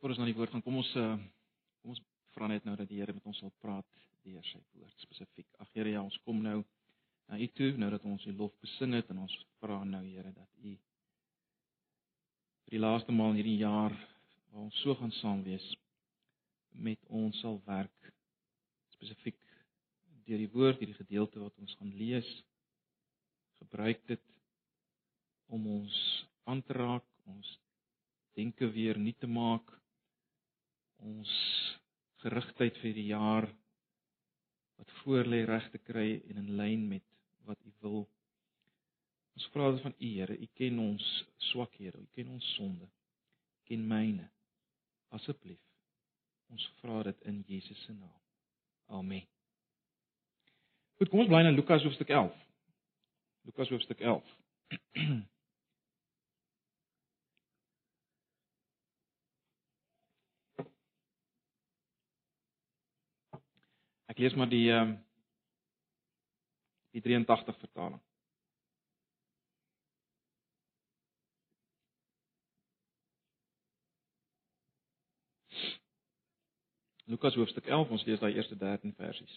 Voor 0.00 0.12
ons 0.12 0.18
na 0.20 0.26
die 0.28 0.36
woord 0.36 0.52
gaan, 0.52 0.64
kom 0.64 0.80
ons 0.82 0.92
uh 1.00 1.14
kom 1.80 1.94
ons 1.94 2.02
vra 2.34 2.48
net 2.50 2.64
nou 2.68 2.74
dat 2.76 2.88
die 2.90 2.98
Here 3.00 3.14
met 3.16 3.24
ons 3.30 3.38
sal 3.40 3.52
praat 3.62 3.86
deur 4.26 4.44
sy 4.44 4.60
woord 4.74 5.04
spesifiek. 5.06 5.48
Ag 5.62 5.70
Here, 5.72 5.94
ja, 5.94 6.02
ons 6.02 6.18
kom 6.26 6.42
nou 6.44 6.58
na 7.30 7.38
U 7.40 7.46
toe 7.58 7.70
nou 7.80 7.88
dat 7.94 8.04
ons 8.04 8.26
U 8.26 8.34
lof 8.36 8.52
besing 8.60 8.92
het 8.98 9.08
en 9.14 9.22
ons 9.24 9.36
vra 9.62 9.78
nou 9.88 10.02
Here 10.04 10.32
dat 10.34 10.50
U 10.60 10.74
vir 12.66 12.74
die 12.74 12.82
laaste 12.82 13.14
maal 13.14 13.32
in 13.32 13.40
hierdie 13.40 13.62
jaar 13.62 13.94
waar 14.50 14.66
ons 14.66 14.80
so 14.82 14.94
gaan 14.98 15.14
saam 15.20 15.44
wees 15.46 15.64
met 16.74 17.00
ons 17.08 17.38
sal 17.40 17.60
werk 17.64 18.12
spesifiek 18.96 19.38
deur 20.26 20.42
die 20.42 20.50
woord, 20.50 20.80
hierdie 20.80 20.98
gedeelte 20.98 21.40
wat 21.40 21.54
ons 21.62 21.74
gaan 21.78 21.92
lees. 21.96 22.26
Gebruik 23.62 24.02
dit 24.10 24.22
om 25.54 25.66
ons 25.78 25.98
aan 26.50 26.62
te 26.66 26.74
raak, 26.74 27.06
ons 27.30 27.52
denke 28.36 28.68
weer 28.74 28.98
nuut 28.98 29.18
te 29.22 29.30
maak, 29.30 29.70
ons 31.04 31.32
gerigtheid 32.22 32.78
vir 32.82 32.94
die 32.96 33.08
jaar 33.10 33.48
wat 34.76 34.90
voor 35.02 35.28
lê 35.28 35.44
reg 35.48 35.68
te 35.72 35.78
kry 35.78 36.08
en 36.28 36.42
in 36.42 36.56
lyn 36.56 36.88
met 36.88 37.04
wat 37.48 37.60
U 37.64 37.72
wil. 37.80 38.02
Ons 39.36 39.48
vra 39.52 39.70
dit 39.72 39.82
van 39.84 39.94
U 39.98 40.10
Here, 40.16 40.36
U 40.36 40.48
ken 40.58 40.78
ons 40.82 41.06
swakhede, 41.50 42.00
U 42.00 42.08
ken 42.16 42.32
ons 42.34 42.54
sonde. 42.56 42.88
U 42.88 43.68
ken 43.68 43.86
myne. 43.88 44.28
Asseblief. 45.16 45.60
Ons 46.52 46.66
vra 46.80 47.02
dit 47.06 47.22
in 47.30 47.42
Jesus 47.48 47.84
se 47.84 47.92
naam. 47.92 48.20
Amen. 48.86 49.24
Goed, 50.96 51.10
kom 51.10 51.20
ons 51.24 51.30
bly 51.30 51.42
in 51.44 51.56
Lukas 51.58 51.84
hoofstuk 51.84 52.08
11. 52.08 52.44
Lukas 53.50 53.72
hoofstuk 53.74 54.00
11. 54.00 54.36
Ek 64.16 64.22
lees 64.24 64.34
maar 64.40 64.48
die 64.48 64.70
ehm 64.72 64.94
die 66.96 67.02
83 67.04 67.58
vertaling. 67.60 68.00
Lukas 77.04 77.36
hoofstuk 77.36 77.68
11, 77.68 77.92
ons 77.92 78.06
lees 78.08 78.22
daai 78.22 78.32
eerste 78.32 78.56
13 78.56 78.94
versies. 78.96 79.34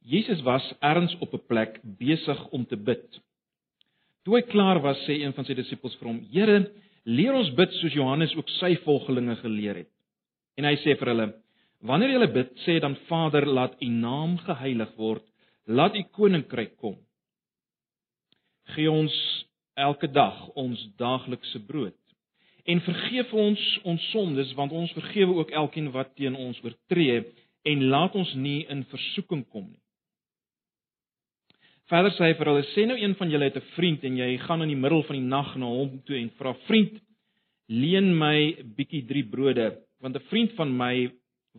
Jesus 0.00 0.40
was 0.48 0.72
ergens 0.80 1.18
op 1.18 1.36
'n 1.36 1.44
plek 1.46 1.76
besig 1.82 2.48
om 2.48 2.66
te 2.66 2.76
bid. 2.76 3.20
Toe 4.22 4.36
hy 4.38 4.42
klaar 4.46 4.78
was, 4.82 5.00
sê 5.06 5.18
een 5.18 5.34
van 5.34 5.46
sy 5.46 5.54
disippels 5.58 5.96
vir 5.98 6.08
hom: 6.08 6.20
"Here, 6.30 6.58
leer 7.04 7.34
ons 7.34 7.50
bid 7.58 7.72
soos 7.80 7.94
Johannes 7.96 8.34
ook 8.38 8.50
sy 8.60 8.76
volgelinge 8.84 9.34
geleer 9.40 9.82
het." 9.82 9.90
En 10.58 10.68
hy 10.68 10.76
sê 10.84 10.94
vir 10.98 11.10
hulle: 11.10 11.28
"Wanneer 11.82 12.14
julle 12.14 12.28
bid, 12.32 12.52
sê 12.66 12.78
dan 12.80 12.94
Vader, 13.08 13.46
laat 13.46 13.74
U 13.82 13.88
naam 13.88 14.38
geheilig 14.38 14.92
word, 14.96 15.24
laat 15.66 15.96
U 15.98 16.02
koninkryk 16.18 16.76
kom. 16.76 16.96
Gee 18.74 18.90
ons 18.90 19.16
elke 19.74 20.06
dag 20.06 20.48
ons 20.54 20.78
daaglikse 20.98 21.58
brood. 21.66 21.98
En 22.64 22.80
vergeef 22.80 23.32
ons 23.34 23.60
ons 23.82 24.10
sondes, 24.12 24.54
want 24.54 24.72
ons 24.72 24.92
vergewe 24.92 25.34
ook 25.34 25.50
elkeen 25.50 25.90
wat 25.90 26.14
teen 26.14 26.36
ons 26.36 26.62
oortree, 26.62 27.24
en 27.64 27.88
laat 27.88 28.14
ons 28.14 28.34
nie 28.34 28.66
in 28.68 28.84
versoeking 28.84 29.48
kom 29.50 29.66
nie." 29.66 29.82
Verder 31.90 32.12
sê 32.14 32.28
hy 32.28 32.34
vir 32.38 32.50
hulle: 32.50 32.64
"Sê 32.74 32.84
nou 32.86 32.96
een 32.98 33.14
van 33.18 33.30
julle 33.30 33.48
het 33.48 33.56
'n 33.56 33.70
vriend 33.76 34.04
en 34.04 34.16
jy 34.16 34.38
gaan 34.38 34.62
in 34.62 34.68
die 34.68 34.82
middel 34.84 35.02
van 35.02 35.16
die 35.16 35.28
nag 35.28 35.56
na 35.56 35.66
hom 35.66 36.02
toe 36.06 36.16
en 36.16 36.30
vra: 36.38 36.54
"Vriend, 36.66 37.00
leen 37.68 38.18
my 38.18 38.56
bietjie 38.76 39.04
3 39.06 39.24
brode, 39.24 39.78
want 40.00 40.16
'n 40.16 40.28
vriend 40.30 40.52
van 40.52 40.76
my 40.76 41.10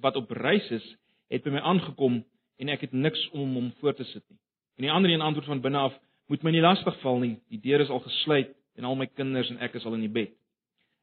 wat 0.02 0.16
op 0.16 0.32
reis 0.32 0.72
is, 0.72 0.96
het 1.30 1.44
by 1.44 1.50
my 1.50 1.60
aangekom 1.60 2.24
en 2.60 2.70
ek 2.70 2.82
het 2.82 2.94
niks 2.94 3.30
om 3.32 3.54
hom 3.54 3.72
voor 3.80 3.94
te 3.94 4.04
sit 4.04 4.24
nie." 4.30 4.40
En 4.78 4.84
die 4.84 4.92
ander 4.92 5.12
een 5.12 5.22
antwoord 5.22 5.48
van 5.48 5.62
binne 5.62 5.78
af: 5.78 5.94
"Moet 6.28 6.44
my 6.44 6.52
nie 6.52 6.62
lastig 6.62 7.00
val 7.02 7.20
nie. 7.20 7.38
Die 7.50 7.60
deur 7.60 7.80
is 7.80 7.90
al 7.90 8.00
gesluit 8.00 8.56
en 8.78 8.84
al 8.84 8.96
my 8.96 9.06
kinders 9.06 9.50
en 9.50 9.60
ek 9.60 9.76
is 9.76 9.86
al 9.86 9.94
in 9.94 10.02
die 10.02 10.10
bed. 10.10 10.32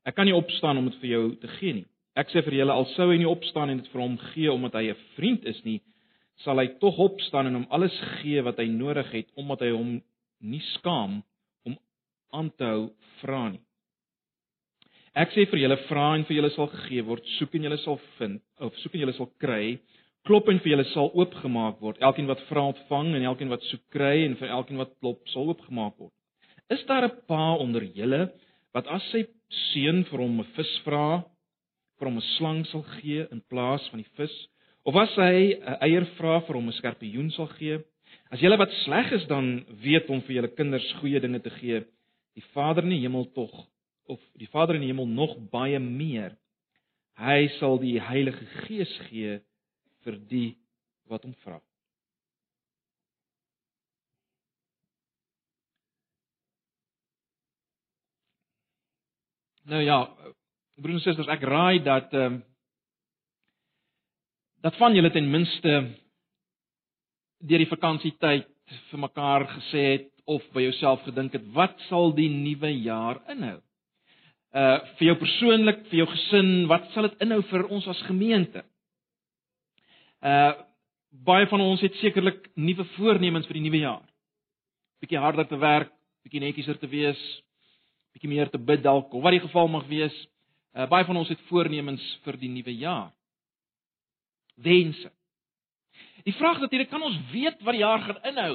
Ek 0.05 0.15
kan 0.15 0.25
nie 0.25 0.34
opstaan 0.34 0.77
om 0.77 0.84
dit 0.84 1.00
vir 1.00 1.09
jou 1.11 1.37
te 1.37 1.49
gee 1.49 1.72
nie." 1.72 1.87
Ek 2.16 2.28
sê 2.28 2.43
vir 2.43 2.55
julle 2.55 2.72
al 2.72 2.87
sou 2.97 3.11
hy 3.11 3.19
nie 3.19 3.28
opstaan 3.28 3.71
en 3.71 3.78
dit 3.78 3.89
vir 3.93 4.00
hom 4.00 4.19
gee 4.19 4.53
omdat 4.53 4.72
hy 4.72 4.91
'n 4.91 4.97
vriend 5.16 5.45
is 5.45 5.65
nie, 5.65 5.81
sal 6.45 6.61
hy 6.61 6.69
tog 6.81 6.99
opstaan 6.99 7.51
en 7.51 7.61
hom 7.61 7.67
alles 7.71 7.97
gee 8.21 8.43
wat 8.43 8.61
hy 8.62 8.69
nodig 8.73 9.11
het 9.12 9.28
omdat 9.41 9.65
hy 9.67 9.71
hom 9.75 9.97
nie 10.41 10.62
skaam 10.75 11.21
om 11.69 11.77
aan 12.37 12.51
te 12.56 12.65
hou 12.65 12.84
vra 13.21 13.49
nie. 13.51 13.62
Ek 15.19 15.33
sê 15.34 15.45
vir 15.51 15.65
julle 15.65 15.77
vra 15.89 16.12
en 16.15 16.25
vir 16.28 16.37
julle 16.39 16.53
sal 16.55 16.69
gegee 16.71 17.03
word, 17.03 17.25
soek 17.39 17.56
en 17.59 17.65
julle 17.67 17.81
sal 17.83 17.99
vind, 18.19 18.39
of 18.62 18.77
soek 18.78 18.95
en 18.95 19.03
julle 19.03 19.15
sal 19.17 19.28
kry, 19.43 19.81
klop 20.28 20.49
en 20.53 20.61
vir 20.62 20.75
julle 20.75 20.87
sal 20.93 21.11
oopgemaak 21.19 21.81
word. 21.83 21.99
Elkeen 22.05 22.31
wat 22.31 22.45
vra 22.49 22.69
ontvang 22.71 23.17
en 23.17 23.27
elkeen 23.33 23.51
wat 23.51 23.65
soek 23.67 23.83
kry 23.93 24.22
en 24.27 24.37
vir 24.39 24.53
elkeen 24.55 24.78
wat 24.81 24.95
klop 25.01 25.27
sal 25.33 25.51
oopgemaak 25.51 25.97
word. 25.99 26.15
Is 26.71 26.84
daar 26.87 27.05
'n 27.05 27.17
pa 27.27 27.57
onder 27.59 27.83
julle 27.83 28.31
wat 28.72 28.87
as 28.87 29.03
sy 29.11 29.27
seun 29.72 30.05
vir 30.05 30.21
hom 30.21 30.41
'n 30.41 30.53
vis 30.57 30.78
vra, 30.84 31.25
vir 31.99 32.09
hom 32.09 32.19
'n 32.19 32.31
slang 32.39 32.65
sal 32.67 32.84
gee 33.01 33.27
in 33.33 33.43
plaas 33.51 33.89
van 33.91 34.03
die 34.03 34.11
vis? 34.17 34.37
Of 34.85 34.97
as 34.97 35.13
hy 35.17 35.61
'n 35.61 35.77
eier 35.85 36.07
vra 36.17 36.41
vir 36.41 36.57
hom 36.57 36.69
'n 36.69 36.79
skorpioen 36.79 37.31
sal 37.31 37.49
gee? 37.59 37.83
As 38.33 38.41
julle 38.41 38.57
wat 38.57 38.73
sleg 38.85 39.13
is 39.13 39.27
dan 39.27 39.65
weet 39.83 40.09
om 40.09 40.23
vir 40.23 40.37
julle 40.37 40.55
kinders 40.57 40.93
goeie 41.01 41.21
dinge 41.21 41.41
te 41.41 41.51
gee, 41.51 41.85
die 42.35 42.47
Vader 42.55 42.85
in 42.85 42.95
die 42.95 43.03
hemel 43.05 43.27
tog 43.35 43.53
of 44.09 44.21
die 44.39 44.49
Vader 44.49 44.75
in 44.75 44.81
die 44.81 44.91
hemel 44.91 45.07
nog 45.07 45.37
baie 45.51 45.79
meer. 45.79 46.37
Hy 47.19 47.49
sal 47.59 47.79
die 47.79 48.01
Heilige 48.01 48.47
Gees 48.65 48.93
gee 49.11 49.41
vir 50.05 50.17
die 50.31 50.57
wat 51.11 51.27
hom 51.27 51.35
vra. 51.45 51.61
Nou 59.71 59.83
ja, 59.85 59.99
broers 60.81 61.03
en 61.03 61.05
susters, 61.05 61.29
ek 61.31 61.45
raai 61.47 61.83
dat 61.85 62.15
ehm 62.15 62.41
um, 62.41 62.47
dat 64.60 64.76
van 64.76 64.94
julle 64.94 65.10
ten 65.10 65.31
minste 65.31 65.72
deur 67.41 67.62
die 67.62 67.71
vakansietyd 67.71 68.48
vir 68.91 69.00
mekaar 69.00 69.47
gesê 69.54 69.84
het 69.94 70.09
of 70.31 70.44
by 70.54 70.66
jouself 70.66 71.03
gedink 71.06 71.34
het 71.34 71.47
wat 71.56 71.78
sal 71.88 72.12
die 72.15 72.28
nuwe 72.31 72.71
jaar 72.84 73.22
inhou? 73.32 73.59
Uh 74.50 74.78
vir 74.98 75.06
jou 75.10 75.16
persoonlik, 75.19 75.84
vir 75.91 76.03
jou 76.03 76.09
gesin, 76.10 76.50
wat 76.69 76.91
sal 76.94 77.09
dit 77.09 77.22
inhou 77.25 77.41
vir 77.50 77.65
ons 77.71 77.87
as 77.88 78.03
gemeente? 78.09 78.65
Uh 80.21 80.53
baie 81.27 81.47
van 81.50 81.62
ons 81.65 81.81
het 81.82 81.97
sekerlik 81.98 82.44
nuwe 82.54 82.84
voornemens 82.94 83.48
vir 83.48 83.59
die 83.59 83.65
nuwe 83.65 83.81
jaar. 83.81 84.04
Bietjie 85.03 85.19
harder 85.19 85.48
te 85.48 85.59
werk, 85.59 85.91
bietjie 86.22 86.42
netjieser 86.44 86.78
te 86.78 86.87
wees, 86.87 87.19
bietjie 88.15 88.31
meer 88.31 88.50
te 88.53 88.60
bid 88.60 88.84
dalk, 88.84 89.15
of 89.15 89.25
wat 89.25 89.34
die 89.34 89.42
geval 89.42 89.72
mag 89.72 89.88
wees. 89.88 90.15
Uh 90.77 90.87
baie 90.91 91.09
van 91.09 91.16
ons 91.16 91.32
het 91.32 91.48
voornemens 91.48 92.04
vir 92.27 92.38
die 92.38 92.53
nuwe 92.53 92.77
jaar 92.77 93.09
wense. 94.62 95.12
Die 96.25 96.34
vraag 96.37 96.60
natuurlik, 96.60 96.91
kan 96.91 97.03
ons 97.03 97.16
weet 97.32 97.62
wat 97.65 97.76
die 97.76 97.82
jaar 97.84 98.03
gaan 98.04 98.22
inhou? 98.32 98.54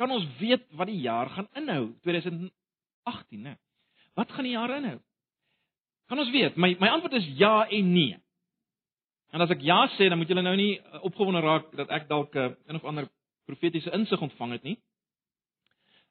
Kan 0.00 0.10
ons 0.10 0.26
weet 0.38 0.64
wat 0.78 0.88
die 0.88 1.00
jaar 1.00 1.28
gaan 1.30 1.48
inhou 1.60 1.92
2018, 2.06 2.50
né? 3.42 3.56
Wat 4.16 4.32
gaan 4.32 4.48
die 4.48 4.56
jaar 4.56 4.72
inhou? 4.76 4.98
Kan 6.08 6.18
ons 6.18 6.30
weet? 6.34 6.56
My 6.56 6.72
my 6.80 6.88
antwoord 6.88 7.20
is 7.20 7.28
ja 7.38 7.68
en 7.68 7.92
nee. 7.92 8.16
En 9.30 9.44
as 9.44 9.52
ek 9.54 9.62
ja 9.62 9.84
sê, 9.94 10.08
dan 10.08 10.18
moet 10.18 10.30
julle 10.32 10.42
nou 10.42 10.56
nie 10.58 10.72
uh, 10.80 11.04
opgewonde 11.06 11.42
raak 11.44 11.68
dat 11.78 11.92
ek 11.94 12.08
dalk 12.08 12.34
'n 12.34 12.38
uh, 12.38 12.54
een 12.66 12.80
of 12.80 12.84
ander 12.84 13.06
profetiese 13.46 13.92
insig 13.94 14.20
ontvang 14.20 14.52
het 14.52 14.62
nie. 14.62 14.78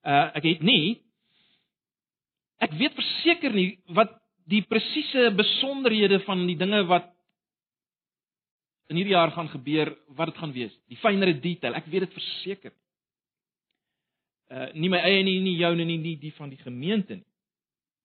Uh 0.06 0.32
ek 0.38 0.44
het 0.44 0.62
nie 0.64 1.02
ek 2.60 2.72
weet 2.80 2.96
verseker 2.96 3.54
nie 3.56 3.80
wat 3.96 4.16
die 4.50 4.62
presiese 4.62 5.30
besonderhede 5.36 6.20
van 6.26 6.46
die 6.48 6.58
dinge 6.58 6.84
wat 6.88 7.12
in 8.90 8.98
hierdie 8.98 9.14
jaar 9.14 9.32
gaan 9.32 9.50
gebeur, 9.52 9.92
wat 10.18 10.32
dit 10.32 10.38
gaan 10.42 10.54
wees. 10.54 10.76
Die 10.90 10.98
fynere 10.98 11.36
detail, 11.40 11.76
ek 11.78 11.90
weet 11.92 12.08
dit 12.08 12.16
verseker. 12.18 12.74
Uh 14.50 14.72
nie 14.74 14.90
my 14.90 15.02
eie 15.06 15.22
nie, 15.24 15.38
nie 15.46 15.58
joune 15.60 15.86
nie, 15.86 16.00
nie 16.02 16.16
die 16.18 16.34
van 16.38 16.50
die 16.50 16.62
gemeente 16.64 17.20
nie. 17.20 17.28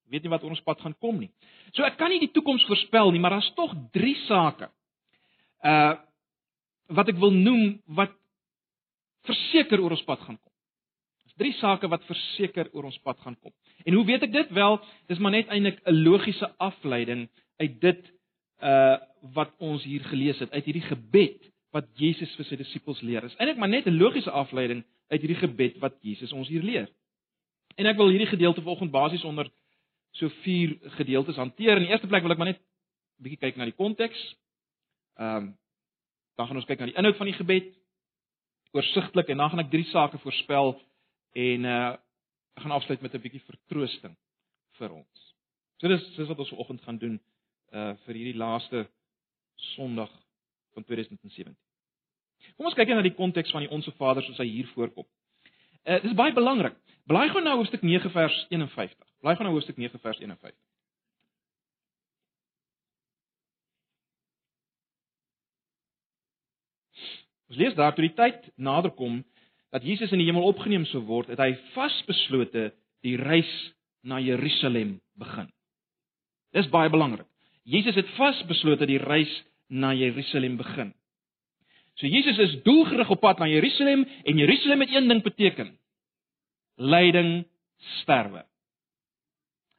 Ek 0.04 0.16
weet 0.16 0.26
nie 0.26 0.32
wat 0.34 0.44
ons 0.44 0.60
pad 0.64 0.82
gaan 0.84 0.96
kom 1.00 1.22
nie. 1.22 1.30
So 1.72 1.86
ek 1.86 1.96
kan 1.96 2.12
nie 2.12 2.20
die 2.20 2.32
toekoms 2.34 2.66
voorspel 2.68 3.14
nie, 3.14 3.22
maar 3.22 3.38
daar's 3.38 3.52
tog 3.56 3.72
3 3.96 4.16
sake. 4.26 4.68
Uh 5.64 5.94
wat 6.92 7.08
ek 7.08 7.16
wil 7.16 7.32
noem 7.32 7.78
wat 7.96 8.12
verseker 9.24 9.80
oor 9.80 9.94
ons 9.96 10.04
pad 10.04 10.20
gaan 10.20 10.36
kom. 10.36 10.52
3 11.40 11.54
sake 11.58 11.88
wat 11.90 12.04
verseker 12.06 12.68
oor 12.76 12.90
ons 12.90 12.98
pad 13.02 13.18
gaan 13.24 13.38
kom. 13.40 13.54
En 13.88 13.96
hoe 13.96 14.04
weet 14.04 14.26
ek 14.28 14.34
dit? 14.34 14.52
Wel, 14.54 14.76
dis 15.08 15.18
maar 15.18 15.32
net 15.32 15.48
eintlik 15.48 15.80
'n 15.82 16.04
logiese 16.04 16.52
afleiding 16.58 17.28
uit 17.56 17.80
dit 17.80 18.12
uh 18.62 18.96
wat 19.34 19.54
ons 19.58 19.84
hier 19.88 20.04
gelees 20.04 20.38
het 20.38 20.52
uit 20.52 20.64
hierdie 20.64 20.84
gebed 20.84 21.46
wat 21.72 21.86
Jesus 21.98 22.34
vir 22.36 22.44
sy 22.44 22.56
disippels 22.60 23.00
leer. 23.00 23.24
Is 23.24 23.36
eintlik 23.38 23.58
maar 23.58 23.72
net 23.72 23.86
'n 23.86 23.96
logiese 23.96 24.30
afleiding 24.30 24.84
uit 25.10 25.20
hierdie 25.20 25.40
gebed 25.40 25.78
wat 25.80 25.96
Jesus 26.00 26.32
ons 26.32 26.48
hier 26.48 26.62
leer. 26.62 26.88
En 27.76 27.86
ek 27.86 27.96
wil 27.96 28.08
hierdie 28.08 28.30
gedeelte 28.30 28.62
vanoggend 28.62 28.90
basies 28.90 29.24
onder 29.24 29.50
so 30.12 30.28
vier 30.44 30.76
gedeeltes 30.98 31.36
hanteer. 31.36 31.76
In 31.76 31.86
die 31.86 31.90
eerste 31.90 32.06
plek 32.06 32.22
wil 32.22 32.30
ek 32.30 32.38
maar 32.38 32.52
net 32.52 32.60
bietjie 33.18 33.40
kyk 33.40 33.56
na 33.56 33.64
die 33.64 33.78
konteks. 33.78 34.36
Ehm 35.18 35.36
um, 35.36 35.56
dan 36.34 36.46
gaan 36.46 36.56
ons 36.56 36.66
kyk 36.66 36.80
na 36.80 36.86
die 36.86 36.98
inhoud 36.98 37.16
van 37.16 37.26
die 37.26 37.38
gebed 37.38 37.66
oorsigtelik 38.74 39.28
en 39.28 39.38
dan 39.38 39.50
gaan 39.50 39.62
ek 39.62 39.70
drie 39.70 39.86
sake 39.86 40.18
voorspel 40.18 40.74
en 41.32 41.64
uh 41.64 41.92
gaan 42.54 42.70
afsluit 42.70 43.00
met 43.02 43.14
'n 43.14 43.20
bietjie 43.20 43.42
vertroosting 43.50 44.16
vir 44.78 44.90
ons. 44.92 45.34
So 45.80 45.88
dis 45.88 46.04
dis 46.16 46.28
wat 46.28 46.38
ons 46.38 46.48
vanoggend 46.48 46.82
gaan 46.82 46.98
doen 46.98 47.20
uh 47.74 47.92
vir 48.06 48.18
hierdie 48.20 48.38
laaste 48.38 48.86
Sondag 49.74 50.10
van 50.74 50.84
2017. 50.84 51.54
Kom 52.56 52.68
ons 52.68 52.76
kyk 52.76 52.90
net 52.90 53.00
na 53.00 53.06
die 53.06 53.16
konteks 53.16 53.52
van 53.54 53.64
die 53.64 53.70
Onse 53.72 53.92
Vader 53.98 54.22
soos 54.26 54.38
hy 54.42 54.48
hier 54.50 54.70
voorkom. 54.74 55.06
Uh 55.84 56.00
dis 56.04 56.16
baie 56.18 56.34
belangrik. 56.36 56.76
Blaai 57.10 57.28
gou 57.32 57.42
nou 57.44 57.58
hoofstuk 57.58 57.82
9 57.84 58.12
vers 58.14 58.36
51. 58.50 58.94
Blaai 59.20 59.34
gou 59.36 59.46
nou 59.46 59.56
hoofstuk 59.56 59.80
9 59.80 60.00
vers 60.00 60.22
51. 60.22 60.56
Ons 67.50 67.60
lees 67.60 67.76
daar 67.76 67.92
toe 67.94 68.06
die 68.06 68.16
tyd 68.16 68.48
naderkom 68.56 69.20
dat 69.74 69.84
Jesus 69.84 70.12
in 70.14 70.22
die 70.22 70.26
hemel 70.26 70.46
opgeneem 70.46 70.86
sou 70.86 71.02
word, 71.06 71.28
het 71.34 71.42
hy 71.42 71.52
vasbeslote 71.74 72.70
die 73.04 73.16
reis 73.20 73.50
na 74.06 74.20
Jerusalem 74.22 74.96
begin. 75.18 75.50
Dis 76.54 76.70
baie 76.70 76.90
belangrik. 76.90 77.26
Jesus 77.64 77.96
het 77.96 78.08
vasbeslote 78.18 78.86
die 78.86 79.00
reis 79.00 79.32
na 79.68 79.94
Jerusalem 79.96 80.56
begin. 80.60 80.92
So 81.94 82.06
Jesus 82.06 82.38
is 82.38 82.56
doelgerig 82.62 83.10
op 83.10 83.20
pad 83.22 83.38
na 83.38 83.48
Jerusalem 83.48 84.04
en 84.24 84.36
Jerusalem 84.36 84.80
het 84.80 84.94
een 84.94 85.08
ding 85.08 85.22
beteken: 85.22 85.78
lyding, 86.76 87.46
sterwe. 88.02 88.44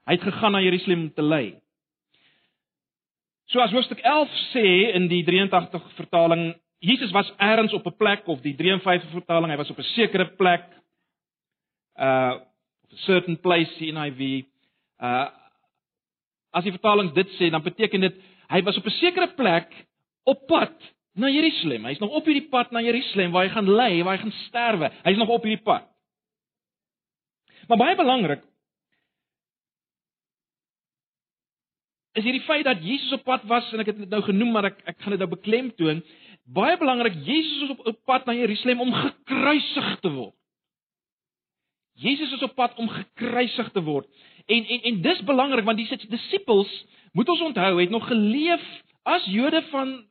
Hy 0.06 0.18
het 0.18 0.26
gegaan 0.26 0.52
na 0.52 0.62
Jerusalem 0.62 1.08
om 1.08 1.14
te 1.14 1.24
ly. 1.24 1.46
So 3.46 3.62
as 3.62 3.74
hoofstuk 3.74 4.00
11 4.02 4.30
sê 4.54 4.66
in 4.98 5.08
die 5.08 5.24
83 5.26 5.84
vertaling, 6.00 6.56
Jesus 6.82 7.12
was 7.14 7.30
eers 7.38 7.74
op 7.74 7.86
'n 7.86 7.98
plek 7.98 8.28
of 8.28 8.42
die 8.42 8.56
53 8.56 9.10
vertaling, 9.12 9.52
hy 9.52 9.58
was 9.58 9.70
op 9.70 9.78
'n 9.78 9.94
sekere 9.94 10.26
plek. 10.26 10.66
Uh 12.00 12.42
of 12.86 12.92
a 12.94 12.98
certain 13.06 13.40
place 13.40 13.72
in 13.80 13.94
NIV. 13.94 14.46
Uh 15.00 15.30
as 16.56 16.64
die 16.64 16.74
vertalings 16.74 17.14
dit 17.16 17.36
sê, 17.40 17.50
dan 17.52 17.64
beteken 17.64 18.08
dit 18.08 18.20
hy 18.52 18.62
was 18.64 18.78
op 18.78 18.86
'n 18.88 19.00
sekere 19.02 19.28
plek 19.36 19.72
op 20.24 20.48
pad 20.48 20.76
na 21.16 21.30
Jerusalem. 21.30 21.86
Hy's 21.86 22.00
nog 22.00 22.12
op 22.12 22.26
hierdie 22.26 22.50
pad 22.50 22.72
na 22.72 22.82
Jerusalem 22.82 23.32
waar 23.32 23.48
hy 23.48 23.54
gaan 23.54 23.70
ly, 23.70 24.04
waar 24.04 24.18
hy 24.18 24.22
gaan 24.24 24.38
sterwe. 24.48 24.92
Hy's 25.04 25.18
nog 25.18 25.30
op 25.30 25.44
hierdie 25.44 25.64
pad. 25.64 25.88
Maar 27.68 27.78
baie 27.78 27.96
belangrik 27.96 28.44
is 32.16 32.24
hierdie 32.24 32.46
feit 32.48 32.64
dat 32.64 32.84
Jesus 32.84 33.12
op 33.18 33.26
pad 33.28 33.44
was 33.50 33.74
en 33.74 33.84
ek 33.84 33.92
het 33.92 33.98
dit 34.06 34.10
nou 34.10 34.22
genoem 34.24 34.54
maar 34.56 34.70
ek 34.72 34.78
ek 34.88 35.02
gaan 35.04 35.16
dit 35.18 35.24
nou 35.24 35.32
beklemtoon. 35.34 36.04
Baie 36.46 36.78
belangrik, 36.78 37.18
Jesus 37.26 37.64
is 37.66 37.74
op, 37.74 37.86
op 37.92 38.04
pad 38.06 38.26
na 38.26 38.36
Jerusalem 38.38 38.84
om 38.86 38.94
gekruisig 38.94 39.90
te 40.00 40.12
word. 40.14 40.36
Jesus 41.96 42.32
is 42.36 42.44
op 42.44 42.56
pad 42.56 42.76
om 42.80 42.90
gekruisig 42.92 43.72
te 43.72 43.84
word. 43.84 44.08
En 44.46 44.66
en 44.66 44.82
en 44.82 45.02
dis 45.02 45.24
belangrik 45.24 45.66
want 45.66 45.78
die 45.78 46.08
disippels, 46.10 46.72
moet 47.14 47.30
ons 47.30 47.42
onthou, 47.42 47.80
het 47.82 47.90
nog 47.90 48.08
geleef 48.08 48.66
as 49.04 49.26
Jode 49.26 49.64
van 49.72 50.04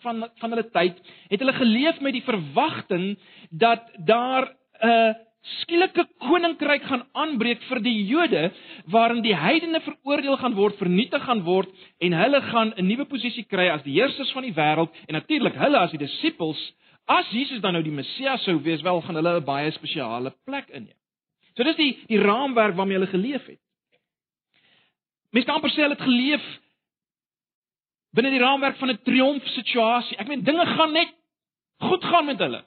van 0.00 0.28
van 0.40 0.50
hulle 0.50 0.70
tyd, 0.70 1.00
het 1.28 1.42
hulle 1.42 1.52
geleef 1.52 2.00
met 2.00 2.12
die 2.12 2.24
verwagting 2.24 3.18
dat 3.50 3.82
daar 3.98 4.48
'n 4.80 4.88
uh, 4.88 5.14
skielike 5.60 6.06
koninkryk 6.18 6.82
gaan 6.82 7.06
aanbreek 7.12 7.62
vir 7.68 7.80
die 7.82 8.06
Jode 8.06 8.50
waarin 8.92 9.22
die 9.22 9.36
heidene 9.36 9.80
veroordeel 9.80 10.36
gaan 10.36 10.54
word, 10.54 10.76
vernietig 10.76 11.24
gaan 11.24 11.42
word 11.42 11.68
en 11.98 12.12
hulle 12.12 12.40
gaan 12.40 12.72
'n 12.76 12.86
nuwe 12.86 13.04
posisie 13.04 13.44
kry 13.44 13.68
as 13.68 13.82
die 13.82 13.96
heersers 13.96 14.32
van 14.32 14.42
die 14.42 14.54
wêreld 14.54 14.92
en 15.06 15.14
natuurlik 15.14 15.54
hulle 15.54 15.78
as 15.78 15.90
die 15.90 16.04
disippels 16.04 16.60
as 17.06 17.30
Jesus 17.30 17.60
dan 17.60 17.72
nou 17.72 17.82
die 17.82 17.94
Messias 17.94 18.44
sou 18.44 18.60
wees, 18.62 18.82
wel 18.82 19.00
gaan 19.00 19.14
hulle 19.14 19.40
'n 19.40 19.44
baie 19.44 19.70
spesiale 19.70 20.32
plek 20.44 20.68
inneem. 20.68 20.96
So 21.56 21.64
dis 21.64 21.76
die 21.76 21.98
die 22.06 22.20
raamwerk 22.20 22.76
waarmee 22.76 22.98
hulle 22.98 23.10
geleef 23.10 23.46
het. 23.46 23.60
Mens 25.30 25.46
kan 25.46 25.54
amper 25.58 25.70
sê 25.70 25.84
hulle 25.84 25.94
het 25.94 26.06
geleef 26.06 26.46
binne 28.16 28.32
die 28.34 28.42
raamwerk 28.42 28.76
van 28.80 28.90
'n 28.90 29.02
triomfsituasie. 29.06 30.18
Ek 30.18 30.28
meen 30.28 30.42
dinge 30.44 30.66
gaan 30.66 30.92
net 30.92 31.14
goed 31.78 32.04
gaan 32.04 32.24
met 32.24 32.38
hulle. 32.38 32.64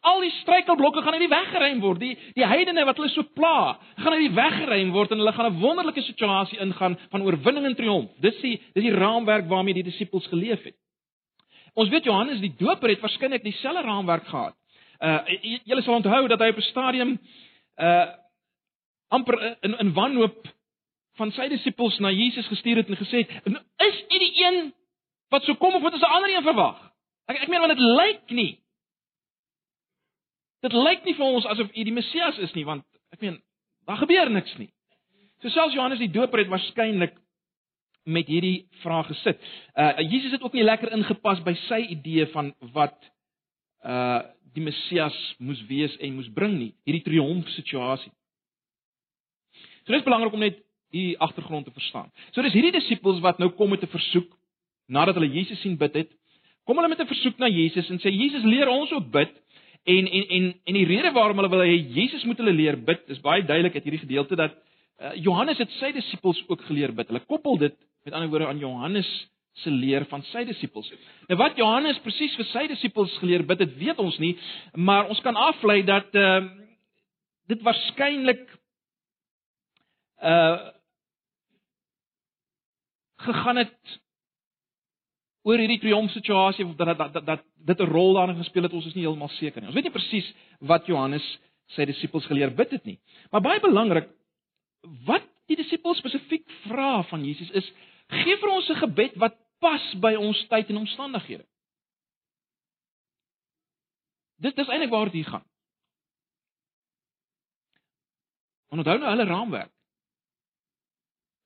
Al 0.00 0.20
die 0.20 0.30
struikelblokke 0.30 1.02
gaan 1.02 1.12
uit 1.12 1.22
die 1.22 1.28
weg 1.28 1.50
geruim 1.50 1.80
word. 1.80 2.00
Die 2.00 2.18
die 2.34 2.46
heidene 2.46 2.84
wat 2.84 2.96
hulle 2.96 3.08
so 3.08 3.22
pla, 3.22 3.78
gaan 3.96 4.12
uit 4.12 4.26
die 4.26 4.34
weg 4.34 4.56
geruim 4.58 4.90
word 4.92 5.10
en 5.10 5.18
hulle 5.18 5.32
gaan 5.32 5.52
'n 5.52 5.60
wonderlike 5.60 6.02
situasie 6.02 6.58
ingaan 6.58 6.98
van 7.10 7.22
oorwinning 7.22 7.66
en 7.66 7.74
triomf. 7.74 8.10
Dis 8.18 8.40
die 8.40 8.60
dis 8.74 8.84
die 8.84 8.94
raamwerk 8.94 9.48
waarmee 9.48 9.74
die 9.74 9.82
disippels 9.82 10.26
geleef 10.26 10.62
het. 10.62 10.74
Ons 11.74 11.88
weet 11.88 12.04
Johannes 12.04 12.40
die 12.40 12.54
Doper 12.58 12.88
het 12.88 13.00
waarskynlik 13.00 13.42
dieselfde 13.42 13.82
raamwerk 13.82 14.26
gehad. 14.26 14.54
Uh 15.00 15.18
julle 15.64 15.82
sal 15.82 15.94
onthou 15.94 16.28
dat 16.28 16.40
hy 16.40 16.48
op 16.48 16.56
'n 16.56 16.70
stadium 16.70 17.18
uh 17.76 18.06
amper 19.08 19.56
in 19.60 19.78
in 19.78 19.92
wanhoop 19.92 20.46
van 21.18 21.32
sy 21.32 21.48
disippels 21.48 21.98
na 21.98 22.10
Jesus 22.10 22.46
gestuur 22.50 22.82
het 22.82 22.88
en 22.88 22.96
gesê 22.96 23.24
het: 23.24 23.30
"Is 23.86 24.00
u 24.10 24.18
die 24.18 24.32
een 24.44 24.74
wat 25.30 25.44
sou 25.44 25.56
kom 25.56 25.74
of 25.74 25.82
moet 25.82 25.92
ons 25.92 26.02
'n 26.02 26.14
ander 26.16 26.30
een 26.30 26.42
verwag?" 26.42 26.90
Ek 27.26 27.42
ek 27.42 27.48
meen 27.48 27.60
want 27.60 27.76
dit 27.76 27.84
lyk 27.84 28.30
nie 28.30 28.64
Dit 30.64 30.72
lyk 30.72 31.04
nie 31.04 31.12
vir 31.18 31.26
ons 31.26 31.46
asof 31.46 31.72
U 31.76 31.84
die 31.84 31.92
Messias 31.92 32.38
is 32.38 32.54
nie, 32.56 32.64
want 32.64 32.86
ek 33.12 33.20
meen, 33.20 33.36
daar 33.88 34.00
gebeur 34.00 34.30
niks 34.32 34.54
nie. 34.56 34.70
So 35.42 35.52
selfs 35.52 35.76
Johannes 35.76 36.00
die 36.00 36.12
Doper 36.12 36.40
het 36.40 36.48
waarskynlik 36.52 37.18
met 38.04 38.28
hierdie 38.28 38.66
vraag 38.82 39.10
gesit. 39.12 39.40
Uh 39.76 40.00
Jesus 40.00 40.32
het 40.32 40.44
ook 40.44 40.56
nie 40.56 40.64
lekker 40.64 40.92
ingepas 40.96 41.42
by 41.44 41.52
sy 41.66 41.82
idee 41.96 42.26
van 42.32 42.54
wat 42.76 42.96
uh 43.84 44.22
die 44.54 44.62
Messias 44.62 45.16
moes 45.42 45.58
wees 45.66 45.96
en 45.98 46.14
moes 46.14 46.28
bring 46.30 46.52
nie, 46.54 46.72
hierdie 46.86 47.02
triomf 47.02 47.48
situasie. 47.56 48.12
So 49.82 49.92
dit 49.92 49.98
is 49.98 50.06
belangrik 50.06 50.32
om 50.32 50.44
net 50.44 50.60
hierdie 50.94 51.18
agtergrond 51.18 51.66
te 51.66 51.74
verstaan. 51.74 52.10
So 52.32 52.42
dis 52.42 52.54
hierdie 52.56 52.74
disippels 52.78 53.20
wat 53.24 53.38
nou 53.42 53.50
kom 53.58 53.70
met 53.70 53.82
'n 53.82 53.90
versoek 53.90 54.30
nadat 54.88 55.14
hulle 55.14 55.32
Jesus 55.32 55.60
sien 55.60 55.76
bid 55.76 55.94
het. 55.94 56.10
Kom 56.64 56.76
hulle 56.76 56.88
met 56.88 57.00
'n 57.00 57.06
versoek 57.06 57.38
na 57.38 57.48
Jesus 57.48 57.90
en 57.90 57.98
sê 57.98 58.10
Jesus 58.10 58.44
leer 58.44 58.68
ons 58.68 58.92
ook 58.92 59.10
bid 59.10 59.32
En 59.84 60.06
en 60.10 60.28
en 60.28 60.54
en 60.64 60.74
die 60.74 60.86
rede 60.86 61.12
waarom 61.12 61.36
hulle 61.36 61.48
wil 61.48 61.60
hê 61.60 61.76
Jesus 61.92 62.24
moet 62.24 62.38
hulle 62.40 62.52
leer 62.56 62.78
bid, 62.84 63.02
is 63.12 63.20
baie 63.20 63.44
duidelik 63.44 63.74
uit 63.74 63.84
hierdie 63.84 64.00
gedeelte 64.00 64.36
dat 64.36 64.54
uh, 64.56 65.12
Johannes 65.20 65.60
het 65.60 65.72
sy 65.76 65.90
disippels 65.92 66.40
ook 66.48 66.64
geleer 66.64 66.94
bid. 66.96 67.10
Hulle 67.12 67.20
koppel 67.28 67.58
dit 67.60 67.76
met 68.04 68.14
ander 68.14 68.30
woorde 68.32 68.48
aan 68.48 68.62
Johannes 68.62 69.10
se 69.60 69.70
leer 69.70 70.06
van 70.08 70.24
sy 70.30 70.46
disippels. 70.48 70.88
Nou 71.28 71.36
wat 71.38 71.60
Johannes 71.60 72.00
presies 72.02 72.32
vir 72.40 72.48
sy 72.48 72.64
disippels 72.72 73.12
geleer 73.20 73.44
bid 73.44 73.60
het, 73.60 73.76
weet 73.76 74.00
ons 74.00 74.16
nie, 74.18 74.32
maar 74.72 75.12
ons 75.12 75.20
kan 75.26 75.36
aflei 75.36 75.82
dat 75.84 76.16
ehm 76.16 76.48
uh, 76.48 76.60
dit 77.52 77.60
waarskynlik 77.60 78.46
uh 80.24 80.72
gegaan 83.24 83.60
het 83.62 84.00
oor 85.44 85.60
hierdie 85.60 85.80
triomfsituasie 85.82 86.64
of 86.64 86.76
dat 86.76 86.96
dat 86.96 87.12
dat, 87.12 87.26
dat 87.26 87.44
dit 87.54 87.80
'n 87.80 87.90
rol 87.90 88.14
daarin 88.14 88.36
gespeel 88.36 88.62
het, 88.62 88.72
ons 88.72 88.86
is 88.86 88.94
nie 88.94 89.04
heeltemal 89.04 89.28
seker 89.28 89.60
nie. 89.60 89.68
Ons 89.68 89.74
weet 89.74 89.84
nie 89.84 89.98
presies 89.98 90.34
wat 90.60 90.86
Johannes 90.86 91.26
sy 91.66 91.84
disippels 91.84 92.26
geleer 92.26 92.54
bid 92.54 92.70
het 92.70 92.84
nie. 92.84 92.98
Maar 93.30 93.40
baie 93.40 93.60
belangrik 93.60 94.08
wat 95.04 95.24
die 95.46 95.56
disippels 95.56 95.98
spesifiek 95.98 96.50
vra 96.68 97.02
van 97.02 97.24
Jesus 97.24 97.50
is: 97.50 97.72
"Gee 98.08 98.36
vir 98.36 98.48
ons 98.48 98.68
'n 98.70 98.82
gebed 98.84 99.16
wat 99.16 99.36
pas 99.58 99.94
by 99.94 100.14
ons 100.14 100.46
tyd 100.48 100.68
en 100.68 100.76
omstandighede." 100.76 101.44
Dit 104.36 104.56
dis 104.56 104.68
eintlik 104.68 104.90
waar 104.90 105.10
dit 105.10 105.26
gaan. 105.26 105.44
Onthou 108.68 108.98
nou 108.98 109.10
hulle 109.10 109.24
raamwerk 109.24 109.72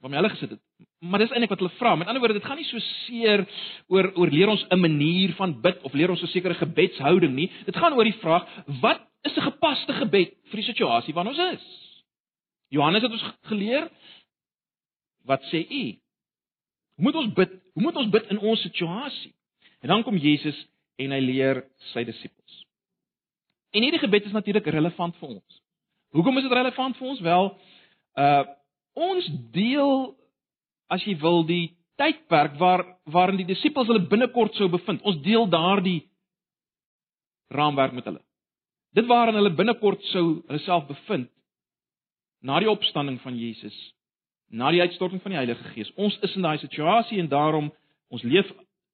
waarmee 0.01 0.21
hulle 0.21 0.31
gesit 0.35 0.51
het. 0.51 0.68
Maar 0.99 1.23
dis 1.23 1.31
eintlik 1.31 1.53
wat 1.53 1.61
hulle 1.63 1.79
vra. 1.79 1.95
Met 1.95 2.07
ander 2.07 2.23
woorde, 2.23 2.39
dit 2.39 2.47
gaan 2.47 2.59
nie 2.59 2.67
so 2.67 2.79
seer 3.07 3.45
oor 3.87 4.11
oor 4.19 4.31
leer 4.31 4.51
ons 4.51 4.65
'n 4.71 4.81
manier 4.81 5.35
van 5.39 5.61
bid 5.61 5.83
of 5.83 5.93
leer 5.93 6.11
ons 6.11 6.23
'n 6.23 6.27
sekere 6.27 6.55
gebedshouding 6.55 7.35
nie. 7.35 7.51
Dit 7.65 7.77
gaan 7.77 7.93
oor 7.93 8.05
die 8.05 8.21
vraag: 8.23 8.47
wat 8.81 9.01
is 9.23 9.37
'n 9.37 9.51
gepaste 9.51 9.93
gebed 9.93 10.35
vir 10.51 10.57
die 10.57 10.71
situasie 10.73 11.15
waarin 11.15 11.33
ons 11.33 11.55
is? 11.55 11.67
Johannes 12.69 13.03
het 13.03 13.13
ons 13.13 13.25
geleer 13.43 13.89
wat 15.25 15.43
sê 15.53 15.67
u? 15.71 15.99
Hoe 16.95 17.05
moet 17.05 17.15
ons 17.15 17.33
bid? 17.33 17.51
Hoe 17.73 17.83
moet 17.83 17.97
ons 17.97 18.11
bid 18.11 18.31
in 18.31 18.39
ons 18.39 18.61
situasie? 18.61 19.35
En 19.81 19.89
dan 19.89 20.03
kom 20.03 20.17
Jesus 20.17 20.67
en 20.97 21.11
hy 21.11 21.21
leer 21.21 21.65
sy 21.93 22.05
disippels. 22.05 22.65
En 23.71 23.83
hierdie 23.83 24.01
gebed 24.01 24.25
is 24.25 24.33
natuurlik 24.33 24.67
relevant 24.67 25.17
vir 25.17 25.29
ons. 25.29 25.63
Hoekom 26.17 26.37
is 26.41 26.47
dit 26.49 26.53
relevant 26.53 26.97
vir 26.97 27.09
ons? 27.09 27.21
Wel, 27.21 27.59
uh 28.19 28.45
ons 28.99 29.27
deel 29.55 30.17
as 30.93 31.05
jy 31.07 31.17
wil 31.21 31.45
die 31.47 31.77
tydperk 31.99 32.57
waar 32.61 32.85
waarin 33.11 33.41
die 33.41 33.49
disippels 33.49 33.89
hulle 33.91 34.07
binnekort 34.11 34.55
sou 34.55 34.69
bevind. 34.71 35.03
Ons 35.03 35.21
deel 35.25 35.49
daardie 35.51 36.01
raamwerk 37.55 37.93
met 37.97 38.07
hulle. 38.09 38.23
Dit 38.95 39.07
waarin 39.07 39.37
hulle 39.39 39.55
binnekort 39.57 40.03
sou 40.13 40.43
hulle 40.47 40.63
self 40.65 40.87
bevind 40.89 41.31
na 42.41 42.61
die 42.63 42.71
opstanding 42.71 43.19
van 43.21 43.35
Jesus, 43.35 43.75
na 44.49 44.71
die 44.71 44.81
uitstorting 44.85 45.21
van 45.23 45.35
die 45.35 45.41
Heilige 45.41 45.73
Gees. 45.75 45.91
Ons 45.99 46.15
is 46.23 46.37
in 46.39 46.47
daai 46.47 46.59
situasie 46.63 47.19
en 47.19 47.31
daarom 47.31 47.73
ons 48.15 48.23
leef 48.23 48.47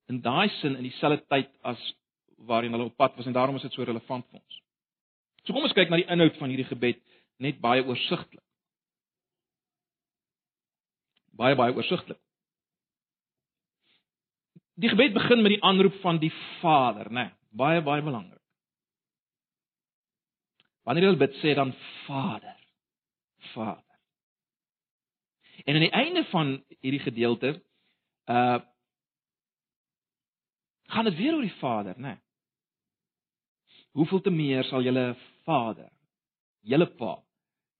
in 0.09 0.23
daai 0.25 0.49
sin 0.61 0.79
in 0.79 0.87
dieselfde 0.89 1.25
tyd 1.29 1.51
as 1.63 1.81
waarin 2.49 2.73
hulle 2.75 2.89
op 2.89 2.97
pad 2.97 3.17
was 3.17 3.29
en 3.29 3.37
daarom 3.37 3.57
is 3.57 3.67
dit 3.67 3.77
so 3.77 3.85
relevant 3.85 4.25
vir 4.31 4.41
ons. 4.41 4.63
So 5.45 5.53
kom 5.53 5.67
ons 5.69 5.77
kyk 5.77 5.93
na 5.93 6.01
die 6.01 6.09
inhoud 6.11 6.41
van 6.41 6.53
hierdie 6.53 6.69
gebed 6.69 7.01
net 7.45 7.61
baie 7.61 7.85
oorsigtelik. 7.85 8.44
Baie 11.37 11.57
baie 11.59 11.75
oorsigtelik. 11.75 12.21
Die 14.75 14.91
gebed 14.91 15.15
begin 15.15 15.43
met 15.43 15.55
die 15.55 15.63
aanroep 15.63 15.95
van 16.03 16.19
die 16.19 16.33
Vader, 16.61 17.11
né? 17.11 17.29
Nee, 17.29 17.33
baie 17.55 17.83
baie 17.83 18.03
belangrik. 18.03 18.43
Wanneer 20.85 21.09
jy 21.09 21.17
bid 21.19 21.39
sê 21.41 21.55
dan 21.55 21.73
Vader. 22.07 22.59
Vader. 23.55 23.83
En 25.65 25.75
aan 25.79 25.87
die 25.87 25.95
einde 25.95 26.25
van 26.31 26.57
hierdie 26.81 27.05
gedeelte 27.07 27.57
uh 28.31 28.61
gaan 30.95 31.05
dit 31.05 31.17
weer 31.17 31.35
oor 31.35 31.43
die 31.43 31.59
Vader, 31.59 31.95
né? 31.99 32.13
Nee. 32.15 32.19
Hoeveel 33.95 34.21
te 34.21 34.31
meer 34.31 34.65
sal 34.65 34.83
julle 34.83 35.17
Vader, 35.47 35.91
julle 36.61 36.87
Pa, 36.99 37.15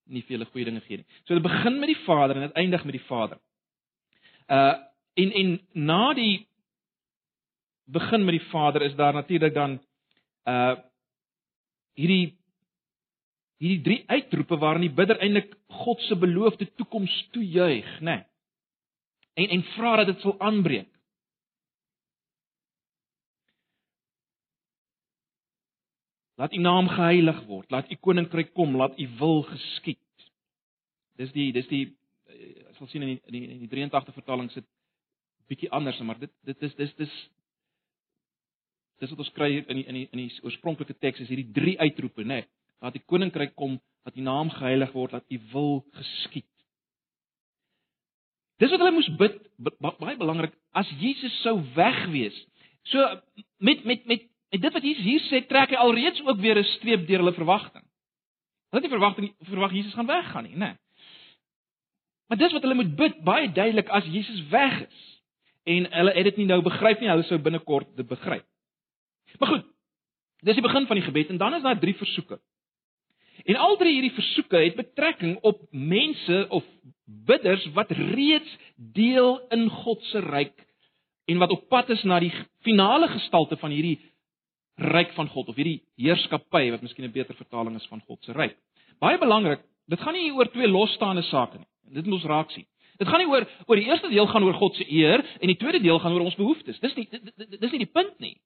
nie 0.07 0.23
vir 0.23 0.37
julle 0.37 0.49
goeie 0.53 0.67
dinge 0.69 0.83
gee 0.87 1.01
nie. 1.01 1.07
So 1.25 1.35
dit 1.35 1.45
begin 1.45 1.79
met 1.81 1.91
die 1.93 2.01
Vader 2.05 2.37
en 2.37 2.49
dit 2.49 2.59
eindig 2.61 2.85
met 2.85 2.99
die 2.99 3.07
Vader. 3.09 3.39
Uh 4.49 4.75
en 5.15 5.31
en 5.31 5.51
na 5.73 6.15
die 6.15 6.47
begin 7.87 8.25
met 8.25 8.35
die 8.35 8.49
Vader 8.51 8.83
is 8.83 8.97
daar 8.99 9.15
natuurlik 9.15 9.55
dan 9.55 9.79
uh 10.45 10.75
hierdie 11.95 12.35
hierdie 13.63 13.83
drie 13.83 14.03
uitroepe 14.07 14.59
waarin 14.59 14.89
die 14.89 14.97
bidder 14.97 15.21
eintlik 15.23 15.55
God 15.85 16.01
se 16.09 16.17
beloofde 16.17 16.67
toekoms 16.75 17.29
toejuig, 17.33 18.01
né? 18.01 18.17
Nee. 18.17 18.25
En 19.35 19.49
en 19.49 19.63
vra 19.75 19.97
dat 19.97 20.07
dit 20.07 20.21
sal 20.21 20.35
aanbreek. 20.39 20.91
Laat 26.41 26.55
u 26.55 26.59
naam 26.59 26.89
geheilig 26.91 27.45
word, 27.47 27.71
laat 27.71 27.91
u 27.91 27.97
koninkryk 28.01 28.53
kom, 28.55 28.77
laat 28.77 28.99
u 28.99 29.09
wil 29.19 29.43
geskied. 29.47 30.01
Dis 31.21 31.31
die 31.33 31.53
dis 31.55 31.69
die 31.71 31.85
eh, 32.27 32.71
ek 32.71 32.81
sal 32.81 32.91
sien 32.91 33.05
in 33.07 33.13
die 33.13 33.21
in 33.27 33.37
die, 33.37 33.45
in 33.55 33.63
die 33.63 33.71
83 33.71 34.17
vertaling 34.17 34.51
sit 34.51 34.67
bietjie 35.49 35.71
anders, 35.71 36.01
maar 36.03 36.19
dit 36.19 36.33
dit 36.49 36.67
is 36.67 36.75
dis 36.81 36.95
dis 36.99 37.15
dis 39.03 39.13
wat 39.13 39.23
ons 39.23 39.35
kry 39.37 39.51
in 39.61 39.79
die 39.79 39.87
in 39.87 40.01
die 40.01 40.09
in 40.11 40.25
die 40.25 40.43
oorspronklike 40.43 40.99
teks 40.99 41.23
is 41.23 41.31
hierdie 41.31 41.53
drie 41.55 41.77
uitroepe, 41.79 42.27
né? 42.27 42.43
Nee, 42.43 42.51
laat 42.83 42.99
die 42.99 43.05
koninkryk 43.07 43.55
kom, 43.55 43.79
laat 44.05 44.19
u 44.19 44.27
naam 44.27 44.51
geheilig 44.51 44.93
word, 44.97 45.15
laat 45.15 45.31
u 45.31 45.41
wil 45.53 45.81
geskied. 45.95 46.51
Dis 48.63 48.71
wat 48.71 48.83
hulle 48.83 48.95
moes 48.95 49.11
bid, 49.19 49.39
baie 49.83 50.19
belangrik, 50.19 50.55
as 50.75 50.91
Jesus 51.01 51.35
sou 51.43 51.57
wegwees. 51.75 52.37
So 52.91 53.03
met 53.59 53.85
met 53.87 54.07
met 54.07 54.27
En 54.55 54.61
dit 54.63 54.73
wat 54.73 54.87
Jesus 54.87 55.05
hier 55.05 55.25
sê, 55.27 55.41
trek 55.51 55.73
hy 55.75 55.81
alreeds 55.83 56.23
ook 56.23 56.39
weer 56.39 56.59
'n 56.59 56.71
streep 56.77 57.07
deur 57.09 57.25
hulle 57.25 57.35
verwagting. 57.35 57.83
Hulle 58.71 58.83
het 58.83 58.91
nie 58.91 58.99
verwagting 58.99 59.35
verwag 59.51 59.73
Jesus 59.73 59.95
gaan 59.95 60.07
weggaan 60.07 60.45
nie, 60.45 60.57
né? 60.57 60.59
Nee. 60.59 60.77
Maar 62.29 62.39
dis 62.39 62.53
wat 62.53 62.63
hulle 62.63 62.75
moet 62.75 62.97
bid 62.97 63.21
baie 63.25 63.53
duidelik 63.53 63.89
as 63.89 64.05
Jesus 64.05 64.49
weg 64.49 64.81
is. 64.87 65.03
En 65.65 65.93
hulle 65.93 66.13
het 66.13 66.25
dit 66.25 66.37
nie 66.37 66.47
nou 66.47 66.63
begryp 66.63 67.01
nie, 67.01 67.09
hulle 67.09 67.27
sou 67.29 67.39
binnekort 67.39 67.97
dit 67.97 68.09
begryp. 68.09 68.47
Maar 69.39 69.49
goed. 69.49 69.67
Dis 70.45 70.55
die 70.55 70.63
begin 70.63 70.87
van 70.87 70.97
die 70.97 71.05
gebed 71.05 71.29
en 71.29 71.37
dan 71.37 71.55
is 71.55 71.63
daar 71.63 71.79
drie 71.79 71.95
versoeke. 71.97 72.41
En 73.45 73.57
al 73.57 73.77
drie 73.77 73.93
hierdie 73.93 74.15
versoeke 74.15 74.57
het 74.57 74.77
betrekking 74.77 75.39
op 75.43 75.63
mense 75.71 76.47
of 76.49 76.65
bidders 77.05 77.65
wat 77.73 77.91
reeds 77.91 78.59
deel 78.77 79.39
in 79.51 79.69
God 79.69 80.03
se 80.03 80.21
ryk 80.21 80.67
en 81.25 81.39
wat 81.39 81.51
op 81.51 81.69
pad 81.69 81.91
is 81.91 82.03
na 82.03 82.21
die 82.21 82.33
finale 82.61 83.09
gestalte 83.09 83.57
van 83.57 83.71
hierdie 83.71 83.99
ryk 84.79 85.13
van 85.15 85.29
God 85.29 85.49
of 85.49 85.57
hierdie 85.57 85.83
heerskappy 86.01 86.71
wat 86.71 86.83
miskien 86.83 87.07
'n 87.07 87.13
beter 87.13 87.35
vertaling 87.35 87.77
is 87.77 87.87
van 87.87 88.03
God 88.07 88.25
se 88.25 88.33
ryk. 88.33 88.57
Baie 89.01 89.19
belangrik, 89.19 89.61
dit 89.89 90.01
gaan 90.01 90.15
nie 90.15 90.33
oor 90.33 90.51
twee 90.51 90.69
losstaande 90.69 91.23
sake 91.23 91.59
nie. 91.59 91.69
Dit 91.95 92.07
moet 92.07 92.15
ons 92.15 92.31
raak 92.31 92.51
sien. 92.51 92.67
Dit 92.99 93.09
gaan 93.09 93.19
nie 93.19 93.29
oor 93.29 93.47
oor 93.67 93.77
die 93.77 93.89
eerste 93.89 94.09
deel 94.09 94.27
gaan 94.27 94.43
oor 94.43 94.55
God 94.55 94.75
se 94.75 94.87
eer 94.91 95.25
en 95.41 95.51
die 95.51 95.59
tweede 95.59 95.81
deel 95.83 95.99
gaan 95.99 96.13
oor 96.13 96.27
ons 96.27 96.39
behoeftes. 96.39 96.81
Dis 96.81 96.95
nie 96.95 97.09
dis 97.61 97.71
nie 97.71 97.83
die 97.85 97.93
punt 97.93 98.19
nie. 98.19 98.37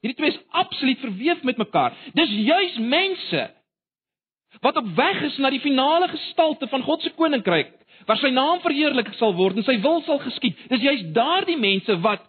Hierdie 0.00 0.16
twee 0.16 0.32
is 0.32 0.40
absoluut 0.48 0.98
verweef 0.98 1.42
met 1.42 1.58
mekaar. 1.60 1.96
Dis 2.14 2.30
juis 2.30 2.78
mense 2.78 3.50
wat 4.60 4.76
op 4.76 4.86
weg 4.96 5.22
is 5.22 5.36
na 5.38 5.50
die 5.50 5.62
finale 5.62 6.08
gestalte 6.08 6.66
van 6.70 6.82
God 6.82 7.02
se 7.02 7.12
koninkryk 7.14 7.76
waar 8.06 8.18
sy 8.18 8.30
naam 8.32 8.62
verheerlik 8.64 9.12
sal 9.18 9.34
word 9.36 9.60
en 9.60 9.66
sy 9.66 9.76
wil 9.82 10.00
sal 10.06 10.18
geskied. 10.24 10.58
Dis 10.70 10.82
juis 10.82 11.04
daardie 11.14 11.58
mense 11.60 11.98
wat 12.02 12.24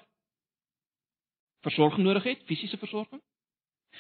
versorging 1.66 2.06
nodig 2.06 2.24
het, 2.24 2.44
fisiese 2.50 2.78
versorging. 2.82 3.22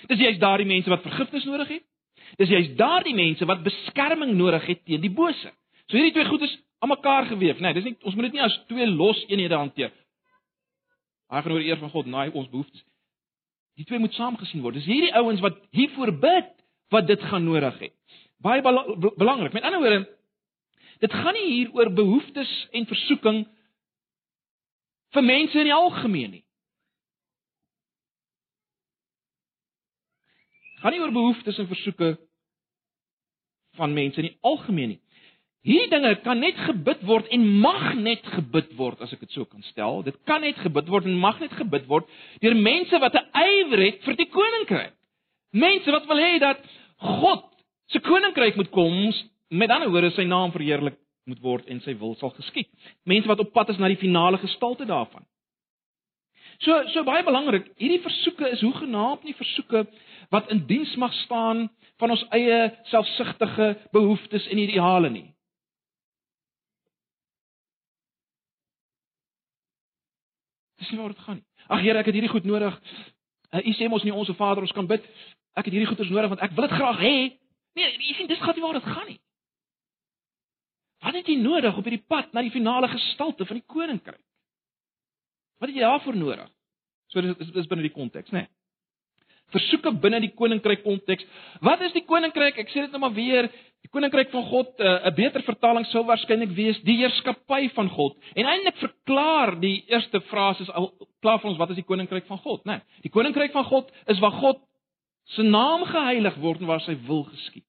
Dis 0.09 0.21
jy's 0.21 0.39
daardie 0.41 0.65
mense 0.65 0.89
wat 0.89 1.03
vergifnis 1.05 1.45
nodig 1.45 1.75
het. 1.77 1.85
Dis 2.39 2.51
jy's 2.51 2.69
daardie 2.79 3.15
mense 3.15 3.45
wat 3.45 3.63
beskerming 3.65 4.35
nodig 4.37 4.65
het 4.69 4.83
teen 4.85 5.01
die 5.03 5.13
bose. 5.13 5.51
So 5.87 5.97
hierdie 5.97 6.13
twee 6.15 6.29
goed 6.29 6.45
is 6.47 6.53
aan 6.81 6.89
mekaar 6.89 7.27
geweef, 7.29 7.59
né? 7.59 7.69
Nee, 7.69 7.73
dis 7.77 7.89
nie 7.89 7.97
ons 8.07 8.15
moet 8.15 8.29
dit 8.29 8.37
nie 8.37 8.45
as 8.45 8.55
twee 8.69 8.87
los 8.89 9.19
eenhede 9.27 9.57
hanteer. 9.59 9.91
Hy 11.31 11.41
gaan 11.43 11.53
oor 11.55 11.63
eer 11.63 11.79
van 11.79 11.91
God, 11.93 12.09
naai 12.11 12.31
ons 12.31 12.49
behoeftes. 12.51 12.83
Die 13.79 13.85
twee 13.87 14.01
moet 14.01 14.15
saamgesien 14.17 14.63
word. 14.63 14.79
Dis 14.79 14.89
hierdie 14.89 15.13
ouens 15.15 15.43
wat 15.43 15.59
hiervoor 15.75 16.11
bid 16.23 16.49
wat 16.91 17.07
dit 17.07 17.21
gaan 17.29 17.45
nodig 17.47 17.77
het. 17.79 17.93
Baie 18.41 18.61
belangrik. 18.61 19.53
Met 19.53 19.63
ander 19.63 19.79
woorde, 19.79 20.01
dit 20.99 21.13
gaan 21.13 21.37
nie 21.37 21.47
hier 21.47 21.71
oor 21.77 21.91
behoeftes 21.93 22.51
en 22.75 22.87
versoeking 22.89 23.43
vir 25.15 25.27
mense 25.27 25.59
in 25.59 25.69
die 25.69 25.75
algemeen 25.75 26.37
nie. 26.37 26.43
Gaan 30.81 30.95
nie 30.95 31.01
oor 31.01 31.13
behoeftes 31.13 31.59
en 31.61 31.69
versoeke 31.69 32.15
van 33.79 33.93
mense 33.93 34.19
in 34.21 34.29
die 34.31 34.37
algemeen 34.41 34.95
nie. 34.95 35.01
Hierdie 35.61 35.91
dinge 35.91 36.15
kan 36.25 36.39
net 36.41 36.57
gebid 36.57 37.03
word 37.05 37.27
en 37.35 37.43
mag 37.61 37.91
net 38.01 38.25
gebid 38.33 38.71
word 38.79 39.01
as 39.05 39.11
ek 39.13 39.21
dit 39.27 39.35
so 39.35 39.45
kan 39.45 39.61
stel. 39.69 40.01
Dit 40.01 40.17
kan 40.25 40.41
net 40.41 40.57
gebid 40.63 40.89
word 40.89 41.05
en 41.05 41.19
mag 41.21 41.37
net 41.43 41.53
gebid 41.53 41.85
word 41.89 42.09
deur 42.41 42.57
mense 42.57 43.01
wat 43.03 43.13
'n 43.13 43.29
ywer 43.45 43.83
het 43.85 44.01
vir 44.07 44.17
die 44.17 44.29
koninkryk. 44.37 44.95
Mense 45.53 45.91
wat 45.91 46.07
wil 46.07 46.17
hê 46.17 46.39
dat 46.39 46.57
God 46.97 47.45
se 47.91 47.99
koninkryk 47.99 48.55
moet 48.55 48.71
kom, 48.71 49.13
met 49.49 49.69
ander 49.69 49.89
woorde 49.89 50.11
sy 50.15 50.23
naam 50.23 50.51
verheerlik 50.51 50.97
moet 51.25 51.41
word 51.41 51.67
en 51.67 51.81
sy 51.81 51.93
wil 51.99 52.15
sal 52.15 52.31
geskied. 52.31 52.69
Mense 53.05 53.27
wat 53.27 53.39
op 53.39 53.53
pad 53.53 53.69
is 53.69 53.77
na 53.77 53.87
die 53.87 54.01
finale 54.01 54.37
gestalte 54.37 54.85
daarvan. 54.85 55.25
So 56.61 56.77
so 56.93 57.01
baie 57.03 57.23
belangrik, 57.25 57.71
hierdie 57.81 58.03
versoeke 58.03 58.49
is 58.53 58.61
hoegenaamd 58.61 59.23
nie 59.25 59.33
versoeke 59.33 59.85
wat 60.33 60.51
in 60.53 60.61
diens 60.69 60.93
mag 61.01 61.13
staan 61.23 61.65
van 62.01 62.13
ons 62.13 62.23
eie 62.37 62.59
selfsugtige 62.91 63.73
behoeftes 63.93 64.45
en 64.47 64.61
ideale 64.61 65.09
nie. 65.09 65.27
Dis 70.81 70.93
nie 70.93 71.01
waar 71.01 71.13
dit 71.13 71.25
gaan 71.25 71.41
nie. 71.41 71.47
Ag 71.69 71.81
Here, 71.81 71.97
ek 71.97 72.09
het 72.09 72.17
hierdie 72.17 72.31
goed 72.31 72.45
nodig. 72.45 72.77
Uh, 73.51 73.61
u 73.65 73.73
sê 73.77 73.89
mos 73.89 74.05
nie 74.05 74.13
ons 74.13 74.29
Vader 74.37 74.65
ons 74.65 74.73
kan 74.77 74.87
bid. 74.89 75.03
Ek 75.57 75.65
het 75.65 75.73
hierdie 75.73 75.89
goeders 75.89 76.13
nodig 76.13 76.31
want 76.31 76.45
ek 76.45 76.55
wil 76.57 76.67
dit 76.67 76.77
graag 76.77 77.01
hê. 77.01 77.15
Nee, 77.77 77.93
u 77.97 78.13
sien 78.15 78.29
dis 78.29 78.41
gaan 78.41 78.57
nie 78.57 78.65
waar 78.65 78.77
dit 78.77 78.89
gaan 78.93 79.07
nie. 79.09 79.19
Wat 81.01 81.17
het 81.17 81.29
jy 81.29 81.41
nodig 81.41 81.77
op 81.77 81.87
hierdie 81.89 82.05
pad 82.05 82.33
na 82.33 82.45
die 82.45 82.53
finale 82.53 82.89
gestalte 82.91 83.49
van 83.49 83.57
die 83.57 83.65
koninkryk? 83.65 84.21
Wat 85.61 85.69
het 85.69 85.77
jy 85.77 85.85
daarvoor 85.85 86.17
nodig? 86.17 86.49
So 87.13 87.21
dis 87.21 87.53
dis 87.53 87.69
binne 87.69 87.85
die 87.85 87.93
konteks, 87.93 88.33
né? 88.33 88.47
Nee 88.47 88.49
versoeke 89.51 89.91
binne 90.01 90.21
die 90.23 90.31
koninkryk 90.37 90.83
konteks. 90.85 91.25
Wat 91.63 91.83
is 91.85 91.93
die 91.95 92.05
koninkryk? 92.07 92.59
Ek 92.61 92.71
sê 92.71 92.85
dit 92.85 92.93
nou 92.93 93.03
maar 93.03 93.15
weer. 93.15 93.49
Die 93.81 93.89
koninkryk 93.91 94.29
van 94.31 94.43
God, 94.45 94.79
eh, 94.79 94.85
'n 94.85 95.07
uh, 95.09 95.15
beter 95.15 95.41
vertaling 95.43 95.85
sou 95.89 96.03
waarskynlik 96.05 96.51
wees 96.55 96.79
die 96.85 96.97
heerskappy 96.97 97.69
van 97.73 97.89
God. 97.89 98.17
En 98.35 98.45
eintlik 98.45 98.77
verklaar 98.77 99.59
die 99.59 99.83
eerste 99.89 100.21
frase 100.21 100.71
al 100.71 100.93
klaar 101.19 101.39
vir 101.39 101.49
ons 101.49 101.57
wat 101.57 101.69
is 101.69 101.75
die 101.75 101.89
koninkryk 101.89 102.25
van 102.27 102.37
God, 102.37 102.63
né? 102.65 102.71
Nee, 102.71 102.81
die 103.01 103.09
koninkryk 103.09 103.51
van 103.51 103.63
God 103.63 103.91
is 104.07 104.19
waar 104.19 104.31
God 104.31 104.61
se 105.25 105.41
naam 105.43 105.83
geheilig 105.85 106.35
word 106.35 106.61
en 106.61 106.67
waar 106.67 106.81
sy 106.81 106.95
wil 107.07 107.23
geskied. 107.23 107.65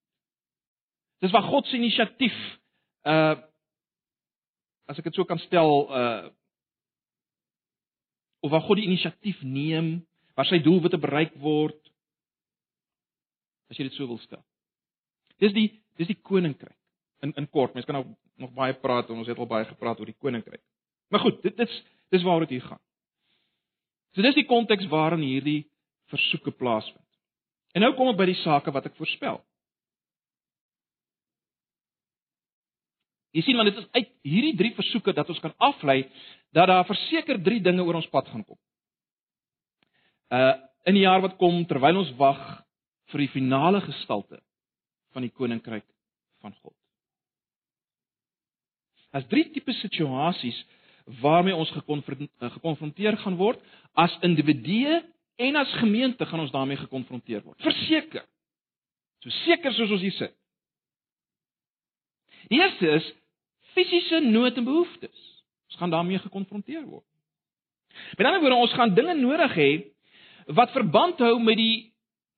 Dis 1.20 1.32
waar 1.32 1.42
God 1.42 1.66
se 1.66 1.76
inisiatief 1.76 2.36
uh 3.04 3.36
as 4.88 4.98
ek 4.98 5.04
dit 5.04 5.14
so 5.14 5.24
kan 5.24 5.38
stel 5.38 5.88
uh 5.90 6.28
of 8.42 8.50
waar 8.50 8.64
God 8.66 8.80
die 8.80 8.88
inisiatief 8.90 9.42
neem 9.46 10.00
waar 10.36 10.48
sy 10.48 10.58
doelwitte 10.64 10.98
bereik 10.98 11.34
word. 11.40 11.78
As 13.70 13.78
jy 13.78 13.86
dit 13.88 13.96
so 13.96 14.08
wil 14.08 14.20
stel. 14.22 14.42
Dis 15.42 15.54
die 15.56 15.68
dis 16.00 16.08
die 16.10 16.18
koninkryk. 16.18 16.78
In 17.22 17.34
in 17.38 17.46
kort, 17.52 17.74
mense 17.74 17.86
kan 17.86 18.00
nou 18.00 18.06
nog 18.42 18.54
baie 18.56 18.74
praat 18.74 19.10
en 19.10 19.20
ons 19.20 19.28
het 19.28 19.38
al 19.38 19.48
baie 19.50 19.68
gepraat 19.68 20.00
oor 20.00 20.08
die 20.08 20.18
koninkryk. 20.18 20.62
Maar 21.12 21.22
goed, 21.26 21.42
dit 21.44 21.60
is 21.60 21.74
dis 22.10 22.24
waaroor 22.24 22.46
dit 22.48 22.56
hier 22.56 22.66
gaan. 22.66 22.80
So 24.12 24.24
dis 24.24 24.36
die 24.36 24.48
konteks 24.48 24.88
waarin 24.92 25.22
hierdie 25.24 25.62
versoeke 26.12 26.52
plaasvind. 26.56 27.08
En 27.72 27.84
nou 27.84 27.92
kom 27.96 28.10
ek 28.12 28.18
by 28.18 28.26
die 28.28 28.40
sake 28.42 28.72
wat 28.74 28.88
ek 28.88 28.98
voorspel. 28.98 29.40
Jy 33.32 33.44
sien 33.46 33.56
want 33.56 33.70
dit 33.70 33.80
is 33.80 33.88
uit 33.96 34.10
hierdie 34.28 34.56
drie 34.56 34.72
versoeke 34.76 35.14
dat 35.16 35.28
ons 35.32 35.40
kan 35.40 35.54
aflei 35.56 36.02
dat 36.52 36.68
daar 36.68 36.84
verseker 36.84 37.40
drie 37.40 37.62
dinge 37.64 37.84
oor 37.84 38.00
ons 38.02 38.10
pad 38.12 38.28
gaan 38.28 38.44
kom. 38.44 38.58
Uh 40.32 40.54
in 40.82 40.96
die 40.96 41.04
jaar 41.04 41.20
wat 41.22 41.36
kom 41.38 41.60
terwyl 41.70 42.00
ons 42.00 42.08
wag 42.18 42.40
vir 43.12 43.22
die 43.22 43.30
finale 43.30 43.78
gestalte 43.84 44.40
van 45.14 45.22
die 45.22 45.30
koninkryk 45.30 45.84
van 46.42 46.56
God. 46.58 46.74
As 49.14 49.28
drie 49.30 49.44
tipe 49.54 49.70
situasies 49.78 50.58
waarmee 51.22 51.54
ons 51.54 51.70
gekonfronteer 51.70 53.20
gaan 53.22 53.38
word 53.38 53.62
as 53.94 54.14
individue 54.26 54.98
en 55.38 55.56
as 55.62 55.78
gemeente 55.78 56.26
gaan 56.26 56.42
ons 56.42 56.50
daarmee 56.50 56.80
gekonfronteer 56.82 57.42
word. 57.46 57.62
Verseker. 57.62 58.26
So 59.22 59.30
seker 59.44 59.74
soos 59.76 59.94
ons 59.94 60.02
hier 60.02 60.18
sit. 60.18 60.34
Die 62.50 62.58
eerste 62.58 62.96
is 62.98 63.12
fisiese 63.76 64.20
nood 64.24 64.56
en 64.56 64.64
behoeftes. 64.64 65.24
Ons 65.70 65.80
gaan 65.80 65.90
daarmee 65.90 66.20
gekonfronteer 66.22 66.84
word. 66.84 67.06
Met 68.16 68.26
ander 68.26 68.40
woorde, 68.40 68.60
ons 68.64 68.76
gaan 68.76 68.94
dinge 68.94 69.14
nodig 69.14 69.56
hê 69.56 69.70
wat 70.52 70.72
verband 70.74 71.20
hou 71.22 71.36
met 71.40 71.56
die 71.56 71.92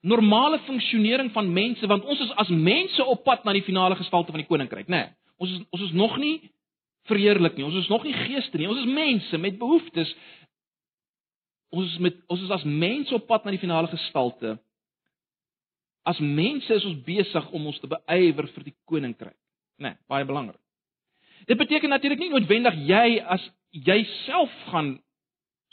normale 0.04 0.58
funksionering 0.66 1.30
van 1.32 1.46
mense 1.52 1.86
want 1.88 2.04
ons 2.04 2.20
is 2.20 2.32
as 2.42 2.50
mense 2.52 3.04
op 3.04 3.22
pad 3.24 3.46
na 3.46 3.54
die 3.56 3.64
finale 3.64 3.96
gestalte 3.96 4.34
van 4.34 4.42
die 4.42 4.48
koninkryk, 4.48 4.90
né? 4.92 5.06
Nee, 5.06 5.14
ons 5.40 5.54
is 5.54 5.62
ons 5.72 5.86
is 5.86 5.94
nog 5.96 6.18
nie 6.20 6.36
verheerlik 7.08 7.56
nie. 7.56 7.64
Ons 7.64 7.82
is 7.82 7.88
nog 7.92 8.04
nie 8.04 8.14
geeste 8.16 8.60
nie. 8.60 8.68
Ons 8.68 8.82
is 8.84 8.90
mense 8.90 9.40
met 9.40 9.58
behoeftes. 9.60 10.12
Ons 11.74 11.92
is 11.92 12.02
met 12.04 12.20
ons 12.32 12.44
is 12.44 12.52
as 12.54 12.66
mense 12.68 13.14
op 13.16 13.26
pad 13.28 13.44
na 13.44 13.54
die 13.54 13.62
finale 13.62 13.90
gestalte. 13.92 14.58
As 16.04 16.20
mense 16.20 16.72
is 16.74 16.84
ons 16.84 17.00
besig 17.06 17.48
om 17.56 17.70
ons 17.72 17.80
te 17.80 17.88
beywer 17.88 18.50
vir 18.52 18.68
die 18.68 18.76
koninkryk. 18.88 19.36
Né, 19.80 19.94
nee, 19.94 20.00
baie 20.08 20.28
belangrik. 20.28 20.60
Dit 21.46 21.58
beteken 21.60 21.88
natuurlik 21.88 22.18
nie 22.18 22.30
noodwendig 22.32 22.76
jy 22.88 23.20
as 23.20 23.44
jouself 23.70 24.52
gaan 24.70 24.94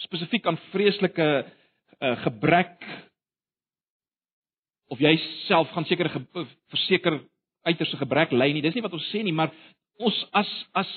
spesifiek 0.01 0.45
aan 0.45 0.59
vreeslike 0.71 1.27
uh, 1.45 2.15
gebrek 2.25 2.87
of 4.91 4.99
jy 4.99 5.13
self 5.47 5.71
gaan 5.71 5.85
seker 5.87 6.09
verseker 6.73 7.21
uiterste 7.63 7.97
gebrek 8.01 8.33
ly 8.35 8.51
nie. 8.51 8.63
Dis 8.65 8.75
nie 8.75 8.83
wat 8.83 8.95
ons 8.97 9.07
sê 9.13 9.21
nie, 9.23 9.35
maar 9.35 9.53
ons 10.01 10.17
as 10.35 10.49
as 10.75 10.89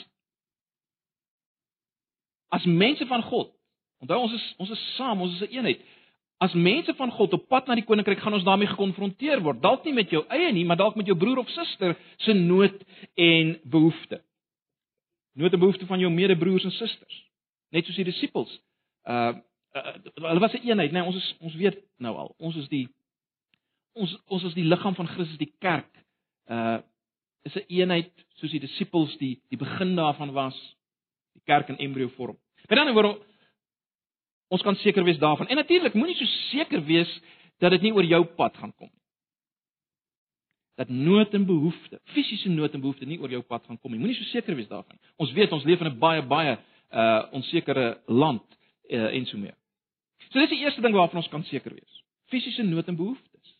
as 2.54 2.66
mense 2.66 3.06
van 3.10 3.22
God. 3.22 3.52
Onthou 4.02 4.24
ons 4.26 4.34
is 4.34 4.48
ons 4.62 4.72
is 4.74 4.82
saam, 4.96 5.22
ons 5.22 5.36
is 5.36 5.42
'n 5.42 5.52
een 5.52 5.58
eenheid. 5.58 5.80
As 6.40 6.52
mense 6.52 6.94
van 6.94 7.10
God 7.10 7.32
op 7.32 7.48
pad 7.48 7.66
na 7.66 7.74
die 7.74 7.84
koninkryk 7.84 8.18
gaan 8.18 8.34
ons 8.34 8.44
daarmee 8.44 8.68
gekonfronteer 8.68 9.40
word. 9.40 9.62
Dalk 9.62 9.84
nie 9.84 9.94
met 9.94 10.10
jou 10.10 10.24
eie 10.28 10.52
nie, 10.52 10.64
maar 10.64 10.76
dalk 10.76 10.96
met 10.96 11.06
jou 11.06 11.16
broer 11.16 11.38
of 11.38 11.48
suster 11.48 11.96
se 12.18 12.32
nood 12.32 12.82
en 13.14 13.60
behoefte. 13.64 14.20
Nood 15.34 15.52
en 15.52 15.58
behoefte 15.58 15.86
van 15.86 15.98
jou 15.98 16.10
medebroers 16.12 16.64
en 16.64 16.70
susters. 16.70 17.22
Net 17.74 17.86
soos 17.86 17.98
die 17.98 18.06
disippels. 18.06 18.52
Uh, 19.04 19.34
uh 19.74 19.94
hulle 20.14 20.40
was 20.40 20.52
'n 20.52 20.56
een 20.56 20.68
eenheid, 20.70 20.90
né? 20.90 20.98
Nee, 21.00 21.02
ons 21.02 21.16
is 21.16 21.36
ons 21.40 21.54
weet 21.54 21.78
nou 21.98 22.16
al. 22.16 22.34
Ons 22.38 22.56
is 22.56 22.68
die 22.68 22.88
ons 23.92 24.18
ons 24.26 24.42
is 24.42 24.54
die 24.54 24.64
liggaam 24.64 24.94
van 24.94 25.06
Christus, 25.06 25.38
die 25.38 25.54
kerk. 25.58 25.90
Uh 26.46 26.78
is 27.42 27.54
'n 27.54 27.58
een 27.58 27.78
eenheid 27.80 28.26
soos 28.34 28.50
die 28.50 28.60
disippels 28.60 29.16
die 29.16 29.42
die 29.48 29.58
begin 29.58 29.96
daarvan 29.96 30.32
was, 30.32 30.76
die 31.32 31.42
kerk 31.44 31.68
in 31.68 31.78
embrio 31.78 32.08
vorm. 32.08 32.38
Met 32.68 32.78
ander 32.78 32.94
woorde 32.94 33.18
ons 34.48 34.62
kan 34.62 34.76
seker 34.76 35.04
wees 35.04 35.18
daarvan. 35.18 35.48
En 35.48 35.56
natuurlik 35.56 35.94
moenie 35.94 36.16
so 36.16 36.24
seker 36.24 36.84
wees 36.84 37.20
dat 37.58 37.70
dit 37.70 37.80
nie 37.80 37.92
oor 37.92 38.04
jou 38.04 38.24
pad 38.24 38.56
gaan 38.56 38.74
kom 38.74 38.90
nie. 38.92 39.03
Dat 40.76 40.88
nood 40.88 41.34
en 41.34 41.46
behoefte, 41.46 42.00
fisiese 42.14 42.48
nood 42.48 42.74
en 42.74 42.80
behoefte 42.80 43.06
nie 43.06 43.20
oor 43.20 43.30
jou 43.30 43.42
pad 43.42 43.62
gaan 43.66 43.78
kom 43.78 43.92
nie. 43.92 44.00
Moenie 44.00 44.16
so 44.16 44.26
seker 44.32 44.56
wees 44.58 44.68
daarvan. 44.68 44.98
Ons 45.22 45.32
weet 45.32 45.52
ons 45.52 45.64
leef 45.64 45.80
in 45.80 45.86
'n 45.92 45.98
baie 45.98 46.22
baie 46.22 46.56
uh 46.90 47.22
onsekere 47.32 48.00
land 48.06 48.42
uh, 48.90 49.14
en 49.14 49.26
so 49.26 49.38
meer. 49.38 49.54
So 50.30 50.38
dis 50.38 50.48
die 50.48 50.64
eerste 50.64 50.80
ding 50.80 50.94
waarvan 50.94 51.22
ons 51.22 51.28
kan 51.28 51.44
seker 51.44 51.74
wees. 51.74 52.02
Fisiese 52.26 52.62
nood 52.62 52.88
en 52.88 52.96
behoeftes. 52.96 53.56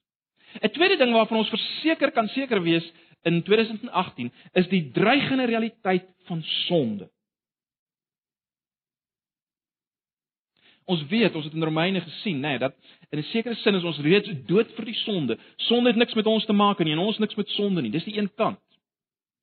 'n 0.63 0.71
Tweede 0.71 0.97
ding 0.97 1.13
waarvan 1.13 1.39
ons 1.39 1.49
verseker 1.49 2.11
kan 2.11 2.29
seker 2.29 2.63
wees 2.63 2.93
in 3.23 3.43
2018 3.43 4.33
is 4.53 4.69
die 4.69 4.91
dreigende 4.91 5.45
realiteit 5.45 6.07
van 6.25 6.43
sonde. 6.43 7.11
Ons 10.85 11.07
weet, 11.09 11.35
ons 11.35 11.45
het 11.45 11.55
in 11.57 11.65
Romeine 11.65 12.01
gesien, 12.01 12.41
nê, 12.41 12.49
nee, 12.55 12.59
dat 12.59 12.75
in 13.11 13.19
'n 13.19 13.23
sekere 13.33 13.55
sin 13.55 13.75
is 13.75 13.85
ons 13.85 13.99
reeds 13.99 14.29
dood 14.47 14.71
vir 14.77 14.85
die 14.85 14.95
sonde. 14.95 15.39
Sonde 15.57 15.89
het 15.89 15.97
niks 15.97 16.15
met 16.15 16.27
ons 16.27 16.45
te 16.45 16.53
maak 16.53 16.79
nie 16.79 16.93
en 16.93 16.99
ons 16.99 17.19
niks 17.19 17.35
met 17.35 17.49
sonde 17.49 17.83
nie. 17.83 17.91
Dis 17.91 18.05
die 18.05 18.19
een 18.19 18.31
kant. 18.35 18.61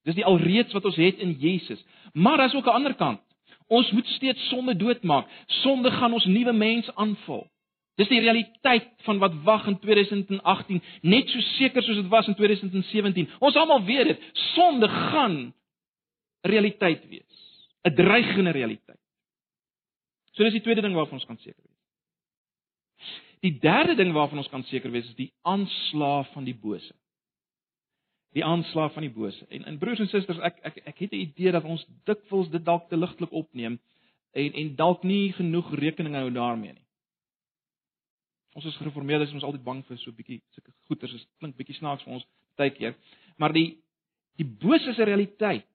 Dis 0.04 0.16
die 0.16 0.26
alreeds 0.26 0.74
wat 0.74 0.86
ons 0.86 0.96
het 0.96 1.20
in 1.20 1.32
Jesus. 1.40 1.84
Maar 2.14 2.38
daar's 2.38 2.54
ook 2.54 2.66
'n 2.66 2.78
ander 2.78 2.94
kant. 2.94 3.20
Ons 3.68 3.92
moet 3.92 4.08
steeds 4.08 4.48
sonde 4.48 4.76
doodmaak. 4.76 5.28
Sonde 5.46 5.92
gaan 5.92 6.14
ons 6.14 6.26
nuwe 6.26 6.54
mens 6.54 6.96
aanval. 6.96 7.48
Dis 7.96 8.08
die 8.08 8.20
realiteit 8.20 8.88
van 9.06 9.20
wat 9.20 9.34
wag 9.44 9.68
in 9.68 9.80
2018, 9.80 10.82
net 11.02 11.30
so 11.30 11.40
seker 11.40 11.84
soos 11.84 12.00
dit 12.00 12.08
was 12.08 12.28
in 12.28 12.36
2017. 12.36 13.30
Ons 13.40 13.56
almal 13.56 13.84
weet 13.86 14.10
dit. 14.14 14.32
Sonde 14.56 14.90
gaan 14.90 15.54
realiteit 16.42 17.08
wees. 17.10 17.38
'n 17.84 17.96
Dreigende 17.96 18.52
realiteit. 18.52 19.01
So 20.32 20.44
dis 20.44 20.56
die 20.56 20.64
tweede 20.64 20.82
ding 20.82 20.96
waarvan 20.96 21.20
ons 21.20 21.28
kan 21.28 21.38
seker 21.38 21.64
wees. 21.64 21.78
Die 23.42 23.60
derde 23.60 23.96
ding 23.96 24.14
waarvan 24.14 24.38
ons 24.38 24.50
kan 24.50 24.64
seker 24.70 24.92
wees 24.94 25.08
is 25.10 25.18
die 25.18 25.32
aanslag 25.42 26.30
van 26.36 26.46
die 26.48 26.56
bose. 26.56 26.94
Die 28.38 28.46
aanslag 28.46 28.94
van 28.94 29.04
die 29.04 29.12
bose. 29.12 29.46
En 29.50 29.66
en 29.68 29.80
broers 29.82 30.00
en 30.00 30.08
susters, 30.08 30.40
ek 30.40 30.62
ek 30.64 30.78
ek 30.94 31.00
het 31.04 31.12
'n 31.12 31.24
idee 31.26 31.52
dat 31.52 31.64
ons 31.64 31.86
dikwels 32.06 32.50
dit 32.50 32.64
dalk 32.66 32.88
te 32.90 32.98
ligtelik 32.98 33.32
opneem 33.32 33.80
en 34.32 34.54
en 34.54 34.76
dalk 34.76 35.04
nie 35.04 35.34
genoeg 35.34 35.74
rekening 35.74 36.16
hou 36.16 36.32
daarmee 36.32 36.74
nie. 36.74 36.88
Ons 38.54 38.66
is 38.66 38.78
gereformeerdes, 38.78 39.32
ons 39.32 39.44
is 39.44 39.48
altyd 39.48 39.64
bang 39.64 39.86
vir 39.86 39.98
so 39.98 40.12
'n 40.12 40.16
bietjie 40.16 40.42
sulke 40.52 40.72
goeters. 40.88 41.12
Dit 41.12 41.28
klink 41.40 41.58
bietjie 41.58 41.76
snaaks 41.76 42.04
vir 42.04 42.14
ons 42.14 42.26
baie 42.56 42.70
keer. 42.70 42.96
Maar 43.38 43.54
die 43.54 43.78
die 44.38 44.46
bose 44.46 44.94
se 44.94 45.04
realiteit. 45.04 45.68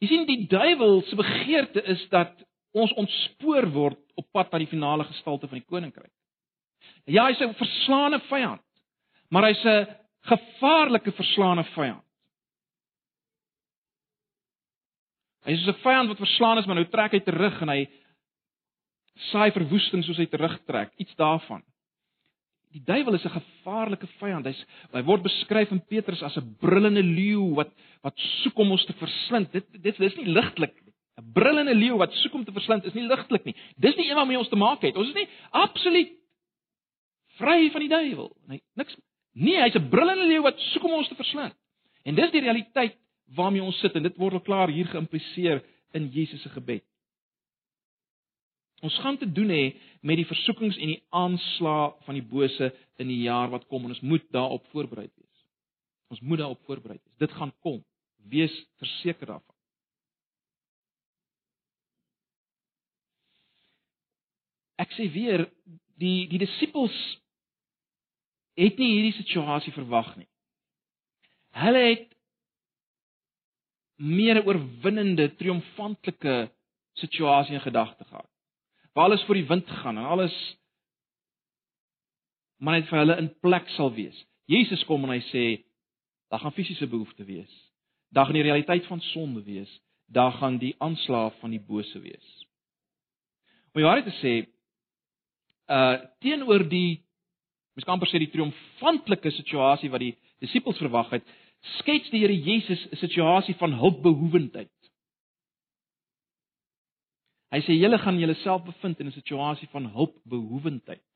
Jy 0.00 0.08
sien 0.08 0.26
die 0.26 0.46
duiwel 0.46 1.02
se 1.02 1.16
begeerte 1.16 1.82
is 1.84 2.08
dat 2.08 2.44
ons 2.72 2.92
ontspoor 2.92 3.68
word 3.72 4.00
op 4.16 4.26
pad 4.32 4.52
na 4.52 4.58
die 4.58 4.70
finale 4.70 5.04
gestalte 5.04 5.48
van 5.48 5.58
die 5.58 5.68
koninkryk. 5.68 6.12
Ja, 7.06 7.26
hy's 7.26 7.40
'n 7.40 7.54
verslaane 7.54 8.20
vyand, 8.28 8.64
maar 9.30 9.44
hy's 9.44 9.64
'n 9.64 9.86
gevaarlike 10.28 11.12
verslaane 11.12 11.64
vyand. 11.74 12.04
Hy's 15.44 15.66
'n 15.66 15.80
vyand 15.82 16.08
wat 16.08 16.20
verslaan 16.20 16.58
is, 16.58 16.66
maar 16.66 16.76
nou 16.76 16.88
trek 16.88 17.12
hy 17.12 17.20
terug 17.20 17.62
en 17.62 17.68
hy 17.68 17.88
saai 19.32 19.50
verwoesting 19.50 20.04
soos 20.04 20.18
hy 20.20 20.26
terugtrek, 20.26 20.92
iets 20.98 21.14
daarvan. 21.16 21.62
Die 22.72 22.82
duiwel 22.84 23.14
is 23.14 23.24
'n 23.24 23.40
gevaarlike 23.40 24.06
vyand. 24.18 24.46
Hy's 24.46 24.64
hy 24.92 25.02
word 25.02 25.22
beskryf 25.22 25.70
in 25.72 25.80
Petrus 25.80 26.22
as 26.22 26.36
'n 26.36 26.56
brullende 26.60 27.02
leeu 27.02 27.54
wat 27.54 27.70
wat 28.02 28.14
soek 28.42 28.58
om 28.58 28.70
ons 28.72 28.84
te 28.84 28.92
verslind. 28.92 29.52
Dit 29.52 29.64
dit 29.82 30.00
is 30.00 30.16
nie 30.16 30.26
ligtelik 30.26 30.74
'n 31.18 31.32
brullende 31.32 31.74
leeu 31.74 31.96
wat 31.98 32.12
soek 32.12 32.34
om 32.34 32.44
te 32.44 32.52
verslind 32.52 32.84
is 32.84 32.94
nie 32.94 33.06
ligtelik 33.06 33.44
nie. 33.44 33.56
Dis 33.76 33.96
nie 33.96 34.08
een 34.08 34.16
waarmee 34.16 34.38
ons 34.38 34.48
te 34.48 34.56
maak 34.56 34.82
het. 34.82 34.96
Ons 34.96 35.08
is 35.08 35.14
nie 35.14 35.28
absoluut 35.50 36.12
vry 37.38 37.70
van 37.70 37.80
die 37.80 37.88
duiwel. 37.88 38.36
Nee, 38.46 38.62
niks. 38.74 38.96
Nee, 39.32 39.60
hy's 39.62 39.74
'n 39.74 39.88
brullende 39.88 40.26
leeu 40.26 40.42
wat 40.42 40.58
soek 40.58 40.84
om 40.84 40.92
ons 40.92 41.08
te 41.08 41.14
verslind. 41.14 41.54
En 42.04 42.14
dis 42.14 42.30
die 42.30 42.40
realiteit 42.40 42.96
waarmee 43.34 43.62
ons 43.62 43.78
sit 43.78 43.94
en 43.94 44.02
dit 44.02 44.16
word 44.16 44.32
al 44.32 44.46
klaar 44.46 44.68
hier 44.68 44.86
geïmpliseer 44.86 45.62
in 45.92 46.08
Jesus 46.08 46.42
se 46.42 46.48
gebed. 46.48 46.84
Ons 48.80 48.98
gaan 49.02 49.18
te 49.18 49.32
doen 49.32 49.48
hê 49.48 49.74
met 50.00 50.16
die 50.16 50.26
versoekings 50.26 50.76
en 50.78 50.86
die 50.86 51.02
aanslae 51.10 51.92
van 52.06 52.14
die 52.14 52.22
bose 52.22 52.72
in 52.96 53.08
die 53.08 53.22
jaar 53.22 53.50
wat 53.50 53.66
kom 53.66 53.84
en 53.84 53.94
ons 53.96 54.00
moet 54.00 54.24
daarop 54.30 54.66
voorberei 54.70 55.08
wees. 55.16 55.44
Ons 56.08 56.20
moet 56.20 56.38
daarop 56.38 56.62
voorberei 56.64 56.98
wees. 56.98 57.14
Dit 57.18 57.32
gaan 57.32 57.52
kom. 57.60 57.84
Wees 58.30 58.54
verseker 58.78 59.26
daarvan. 59.26 59.57
Ek 64.78 64.92
sê 64.96 65.08
weer 65.12 65.46
die 65.98 66.28
die 66.30 66.40
disippels 66.42 66.96
het 68.58 68.78
nie 68.78 68.92
hierdie 68.96 69.16
situasie 69.18 69.74
verwag 69.74 70.14
nie. 70.18 70.28
Hulle 71.58 71.82
het 71.88 72.06
meer 73.98 74.38
'n 74.38 74.46
oorwinnende, 74.46 75.34
triomfantelike 75.36 76.50
situasie 76.94 77.54
in 77.54 77.60
gedagte 77.60 78.04
gehad. 78.04 78.30
Waar 78.94 79.04
alles 79.04 79.24
vir 79.24 79.34
die 79.34 79.48
wind 79.48 79.68
gaan 79.68 79.98
en 79.98 80.04
alles 80.04 80.34
maar 82.58 82.74
net 82.74 82.88
vir 82.88 82.98
hulle 82.98 83.16
in 83.18 83.30
plek 83.40 83.68
sal 83.68 83.92
wees. 83.94 84.26
Jesus 84.46 84.84
kom 84.84 85.04
en 85.04 85.14
hy 85.14 85.22
sê 85.30 85.44
daar 86.30 86.40
gaan 86.40 86.52
fisiese 86.52 86.86
behoeftes 86.86 87.26
wees. 87.26 87.52
Daar 88.10 88.26
gaan 88.26 88.34
die 88.34 88.42
realiteit 88.42 88.86
van 88.86 89.00
sonde 89.00 89.42
wees. 89.42 89.70
Daar 90.06 90.32
gaan 90.32 90.58
die 90.58 90.74
aanslag 90.78 91.34
van 91.38 91.50
die 91.50 91.60
bose 91.60 92.00
wees. 92.00 92.28
Om 93.72 93.80
jy 93.80 93.86
waarheid 93.86 94.08
te 94.08 94.16
sê, 94.18 94.32
uh 95.68 95.96
teenoor 96.24 96.64
die 96.68 97.02
mens 97.78 97.86
kan 97.86 97.94
amper 97.94 98.10
sê 98.10 98.18
die 98.18 98.32
triomfantelike 98.32 99.30
situasie 99.30 99.90
wat 99.92 100.02
die 100.02 100.16
disippels 100.42 100.80
verwag 100.82 101.12
het, 101.14 101.26
skets 101.78 102.10
die 102.10 102.24
Here 102.24 102.34
Jesus 102.34 102.80
'n 102.90 102.96
situasie 102.96 103.54
van 103.54 103.72
hulpbehoewendheid. 103.78 104.72
Hy 107.54 107.60
sê 107.64 107.78
julle 107.78 107.98
gaan 107.98 108.18
julleself 108.18 108.64
bevind 108.64 109.00
in 109.00 109.06
'n 109.06 109.12
situasie 109.12 109.68
van 109.68 109.86
hulpbehoewendheid. 109.86 111.06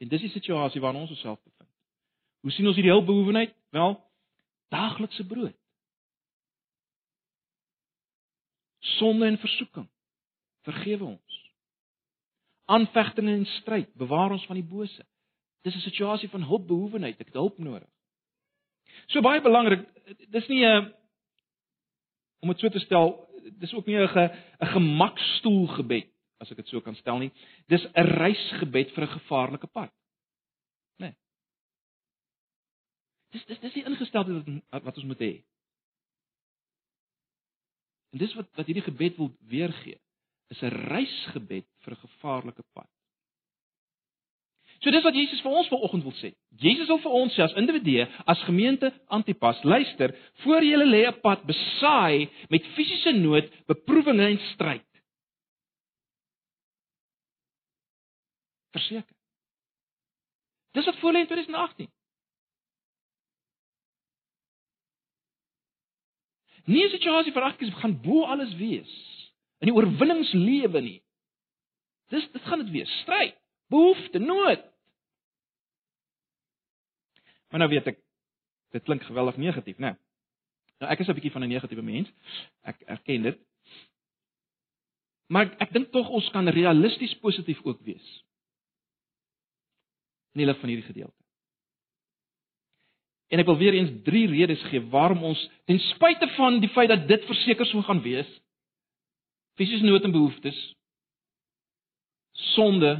En 0.00 0.08
dis 0.08 0.20
die 0.20 0.30
situasie 0.30 0.80
waarin 0.80 1.00
ons 1.00 1.10
osself 1.10 1.38
bevind. 1.42 1.70
Hoe 2.40 2.50
sien 2.50 2.66
ons 2.66 2.76
hierdie 2.76 2.92
hulpbehoewendheid? 2.92 3.54
Wel, 3.70 4.00
daaglikse 4.68 5.24
brood. 5.26 5.56
Sonde 8.78 9.26
en 9.26 9.38
versoeking. 9.38 9.88
Vergewe 10.62 11.04
ons. 11.04 11.29
Aanvegtinge 12.70 13.32
en 13.34 13.46
stryd, 13.60 13.90
bewaar 13.98 14.30
ons 14.36 14.46
van 14.46 14.58
die 14.58 14.66
bose. 14.66 15.06
Dis 15.66 15.74
'n 15.74 15.86
situasie 15.88 16.28
van 16.28 16.46
hulpbehoewendheid, 16.46 17.20
ek 17.20 17.32
het 17.32 17.40
hulp 17.40 17.58
nodig. 17.58 17.88
So 19.06 19.20
baie 19.20 19.40
belangrik, 19.40 19.86
dis 20.30 20.48
nie 20.48 20.64
'n 20.64 20.94
om 22.40 22.48
dit 22.48 22.58
so 22.58 22.68
te 22.68 22.78
stel, 22.78 23.28
dis 23.60 23.74
ook 23.74 23.86
nie 23.86 23.96
'n 23.96 24.08
'n 24.60 24.72
gemakstoel 24.74 25.66
gebed 25.66 26.08
as 26.40 26.50
ek 26.50 26.56
dit 26.56 26.68
so 26.68 26.80
kan 26.80 26.96
stel 26.96 27.18
nie. 27.18 27.32
Dis 27.68 27.84
'n 27.84 28.06
reisgebed 28.18 28.92
vir 28.94 29.04
'n 29.04 29.18
gevaarlike 29.18 29.66
pad. 29.66 29.92
Né? 30.98 31.08
Nee. 31.08 31.14
Dis 33.30 33.44
dis 33.46 33.60
dis 33.60 33.72
die 33.72 33.84
ingesteldheid 33.84 34.62
wat 34.70 34.82
wat 34.82 34.96
ons 34.96 35.06
moet 35.06 35.20
hê. 35.20 35.44
En 38.12 38.18
dis 38.18 38.34
wat 38.34 38.48
wat 38.56 38.66
hierdie 38.66 38.88
gebed 38.88 39.16
wil 39.16 39.36
weergee, 39.40 40.00
is 40.50 40.62
'n 40.62 40.74
reisgebed 40.92 41.66
vir 41.82 41.92
'n 41.94 42.02
gevaarlike 42.06 42.64
pad. 42.74 42.90
So 44.80 44.90
dis 44.90 45.04
wat 45.04 45.14
Jesus 45.14 45.42
vir 45.44 45.52
ons 45.52 45.68
vanoggend 45.68 46.02
wil 46.02 46.14
sê. 46.16 46.32
Jesus 46.56 46.88
wil 46.88 46.98
vir 46.98 47.12
ons 47.12 47.34
sê 47.34 47.42
as 47.44 47.56
individue, 47.60 48.06
as 48.26 48.42
gemeente 48.48 48.88
Antipas, 49.08 49.62
luister, 49.62 50.14
voor 50.42 50.64
julle 50.64 50.86
lê 50.86 51.06
'n 51.06 51.20
pad 51.20 51.44
besaai 51.44 52.30
met 52.48 52.66
fisiese 52.74 53.12
nood, 53.12 53.46
beproewinge 53.66 54.26
en 54.26 54.38
stryd. 54.38 54.86
Verseker. 58.72 59.16
Dis 60.72 60.84
wat 60.84 60.98
voor 60.98 61.12
lê 61.12 61.18
in 61.18 61.26
2018. 61.26 61.90
Nie 66.64 66.84
'n 66.84 66.90
situasie 66.90 67.32
vir 67.32 67.42
agters 67.42 67.74
gaan 67.74 68.00
bo 68.00 68.24
alles 68.24 68.54
wees 68.54 69.09
in 69.60 69.68
die 69.68 69.76
oorwinningslewe 69.76 70.80
nie. 70.84 70.98
Dis 72.10 72.26
dit 72.32 72.46
gaan 72.48 72.64
dit 72.64 72.72
wees, 72.74 72.92
stryd, 73.04 73.36
behoefte, 73.70 74.18
nood. 74.18 74.64
Maar 77.50 77.64
nou 77.64 77.70
weet 77.70 77.92
ek 77.92 78.00
dit 78.74 78.86
klink 78.86 79.04
geweldig 79.06 79.38
negatief, 79.42 79.78
né? 79.82 79.96
Nou 80.80 80.90
ek 80.90 81.02
is 81.02 81.08
'n 81.08 81.14
bietjie 81.14 81.32
van 81.32 81.44
'n 81.44 81.52
negatiewe 81.52 81.82
mens. 81.82 82.10
Ek 82.62 82.80
erken 82.86 83.22
dit. 83.22 83.38
Maar 85.28 85.46
ek, 85.46 85.60
ek 85.60 85.72
dink 85.72 85.90
tog 85.92 86.08
ons 86.08 86.30
kan 86.30 86.48
realisties 86.48 87.14
positief 87.18 87.60
ook 87.62 87.80
wees. 87.82 88.24
In 90.34 90.42
die 90.42 90.46
lig 90.46 90.58
van 90.58 90.68
hierdie 90.68 90.86
gedeelte. 90.86 91.20
En 93.30 93.38
ek 93.38 93.46
wil 93.46 93.58
weer 93.58 93.74
eens 93.74 94.02
drie 94.02 94.26
redes 94.26 94.62
gee 94.62 94.80
waarom 94.90 95.22
ons 95.24 95.50
ten 95.64 95.78
spyte 95.78 96.28
van 96.34 96.60
die 96.60 96.68
feit 96.74 96.88
dat 96.88 97.06
dit 97.08 97.24
verseker 97.24 97.66
sou 97.66 97.82
gaan 97.82 98.02
wees, 98.02 98.26
fisiese 99.60 99.84
nood 99.84 100.04
en 100.08 100.14
behoeftes, 100.14 100.58
sonde 102.54 102.92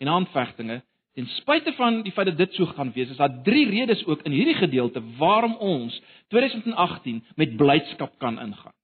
en 0.00 0.08
aanvegtinge, 0.08 0.80
ten 1.16 1.28
spyte 1.36 1.72
van 1.76 2.02
die 2.04 2.12
feit 2.12 2.30
dat 2.30 2.38
dit 2.40 2.56
so 2.56 2.68
gaan 2.76 2.92
wees, 2.92 3.12
is 3.12 3.20
daar 3.20 3.42
drie 3.44 3.64
redes 3.68 4.04
ook 4.08 4.24
in 4.28 4.34
hierdie 4.36 4.56
gedeelte 4.56 5.02
waarom 5.20 5.56
ons 5.64 5.96
2018 6.32 7.22
met 7.40 7.56
blydskap 7.56 8.18
kan 8.20 8.40
ingaan. 8.40 8.74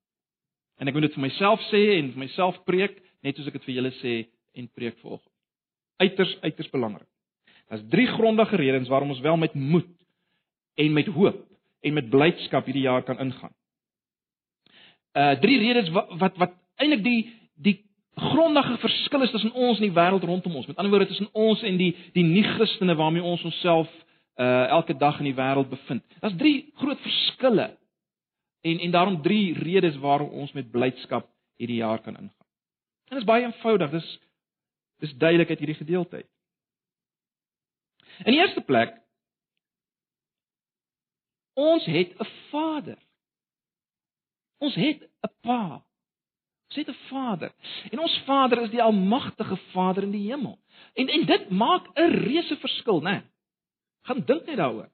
En 0.80 0.88
ek 0.88 0.96
moet 0.96 1.08
dit 1.08 1.16
vir 1.16 1.26
myself 1.26 1.64
sê 1.68 1.82
en 1.98 2.12
vir 2.14 2.22
myself 2.24 2.60
preek, 2.68 2.96
net 3.24 3.36
soos 3.36 3.48
ek 3.48 3.60
dit 3.60 3.68
vir 3.68 3.76
julle 3.78 3.92
sê 4.00 4.14
en 4.56 4.68
preek 4.76 4.96
vanoggend. 5.00 5.28
Uiters 6.02 6.32
uiters 6.42 6.72
belangrik. 6.72 7.08
Daar's 7.68 7.84
drie 7.92 8.08
grondige 8.10 8.56
redes 8.60 8.88
waarom 8.92 9.12
ons 9.14 9.20
wel 9.24 9.36
met 9.40 9.54
moed 9.54 9.92
en 10.80 10.96
met 10.96 11.08
hoop 11.12 11.44
en 11.82 11.94
met 11.94 12.10
blydskap 12.10 12.66
hierdie 12.68 12.88
jaar 12.88 13.04
kan 13.04 13.20
ingaan. 13.20 13.52
Uh 15.12 15.36
drie 15.40 15.60
redes 15.60 15.92
wat 15.92 16.16
wat, 16.20 16.40
wat 16.40 16.58
eintlik 16.76 17.02
die 17.04 17.20
die 17.62 17.76
grondige 18.14 18.76
verskil 18.78 19.22
is 19.22 19.30
tussen 19.30 19.52
ons 19.52 19.78
en 19.78 19.86
die 19.86 19.96
wêreld 19.96 20.24
rondom 20.28 20.56
ons. 20.56 20.66
Met 20.66 20.76
ander 20.76 20.92
woorde 20.92 21.08
tussen 21.10 21.30
ons 21.32 21.62
en 21.62 21.76
die 21.76 21.92
die 22.12 22.24
nie-Christene 22.24 22.96
waarmee 22.96 23.22
ons 23.22 23.44
onsself 23.44 23.90
uh 24.40 24.66
elke 24.78 24.96
dag 24.96 25.18
in 25.18 25.30
die 25.30 25.36
wêreld 25.36 25.70
bevind. 25.70 26.04
Daar's 26.20 26.36
drie 26.36 26.72
groot 26.76 27.00
verskille. 27.00 27.70
En 28.62 28.78
en 28.78 28.90
daarom 28.90 29.22
drie 29.22 29.58
redes 29.58 29.96
waarom 29.96 30.28
ons 30.28 30.52
met 30.52 30.70
blydskap 30.70 31.28
hierdie 31.56 31.80
jaar 31.82 32.00
kan 32.00 32.16
ingaan. 32.16 32.48
En 33.08 33.16
dit 33.16 33.24
is 33.24 33.28
baie 33.28 33.44
eenvoudig. 33.44 33.90
Dis 33.90 34.18
dis 34.98 35.16
duidelik 35.18 35.50
uit 35.50 35.58
hierdie 35.58 35.80
gedeelte. 35.80 36.24
In 38.24 38.32
die 38.32 38.40
eerste 38.40 38.60
plek 38.60 39.02
Ons 41.54 41.84
het 41.84 42.18
'n 42.18 42.28
Vader. 42.50 42.98
Ons 44.58 44.74
het 44.74 45.02
'n 45.02 45.32
Pa. 45.40 45.84
Ons 46.72 46.86
het 46.86 46.88
'n 46.88 47.08
Vader. 47.08 47.52
En 47.90 47.98
ons 47.98 48.22
Vader 48.24 48.62
is 48.62 48.70
die 48.70 48.82
almagtige 48.82 49.56
Vader 49.56 50.02
in 50.02 50.10
die 50.10 50.30
hemel. 50.30 50.58
En 50.94 51.08
en 51.08 51.26
dit 51.26 51.50
maak 51.50 51.86
'n 51.94 52.10
reuse 52.10 52.56
verskil, 52.56 53.00
né? 53.00 53.10
Nee. 53.10 53.22
Gaan 54.02 54.24
dink 54.24 54.46
net 54.46 54.56
daaroor. 54.56 54.90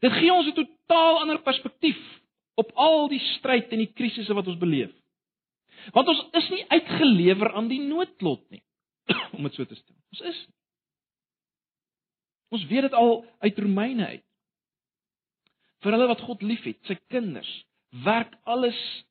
Dit 0.00 0.12
gee 0.12 0.32
ons 0.32 0.46
'n 0.46 0.52
totaal 0.52 1.20
ander 1.20 1.42
perspektief 1.42 2.20
op 2.54 2.70
al 2.74 3.08
die 3.08 3.20
stryd 3.20 3.72
en 3.72 3.78
die 3.78 3.92
krisisse 3.92 4.34
wat 4.34 4.46
ons 4.46 4.58
beleef. 4.58 4.92
Want 5.90 6.08
ons 6.08 6.26
is 6.32 6.48
nie 6.48 6.68
uitgelewer 6.68 7.52
aan 7.52 7.68
die 7.68 7.80
noodlot 7.80 8.50
nie, 8.50 8.62
om 9.36 9.42
dit 9.42 9.54
so 9.54 9.64
te 9.64 9.74
stel. 9.74 9.96
Ons 10.10 10.20
is 10.20 10.48
Ons 12.52 12.66
weet 12.66 12.82
dit 12.82 12.92
al 12.92 13.24
uit 13.38 13.58
Romeine 13.58 14.06
uit 14.06 14.24
vir 15.82 15.92
hulle 15.92 16.06
wat 16.06 16.20
God 16.20 16.42
liefhet, 16.42 16.78
sy 16.86 16.94
kinders, 17.10 17.48
werk 17.90 18.34
alles 18.44 19.04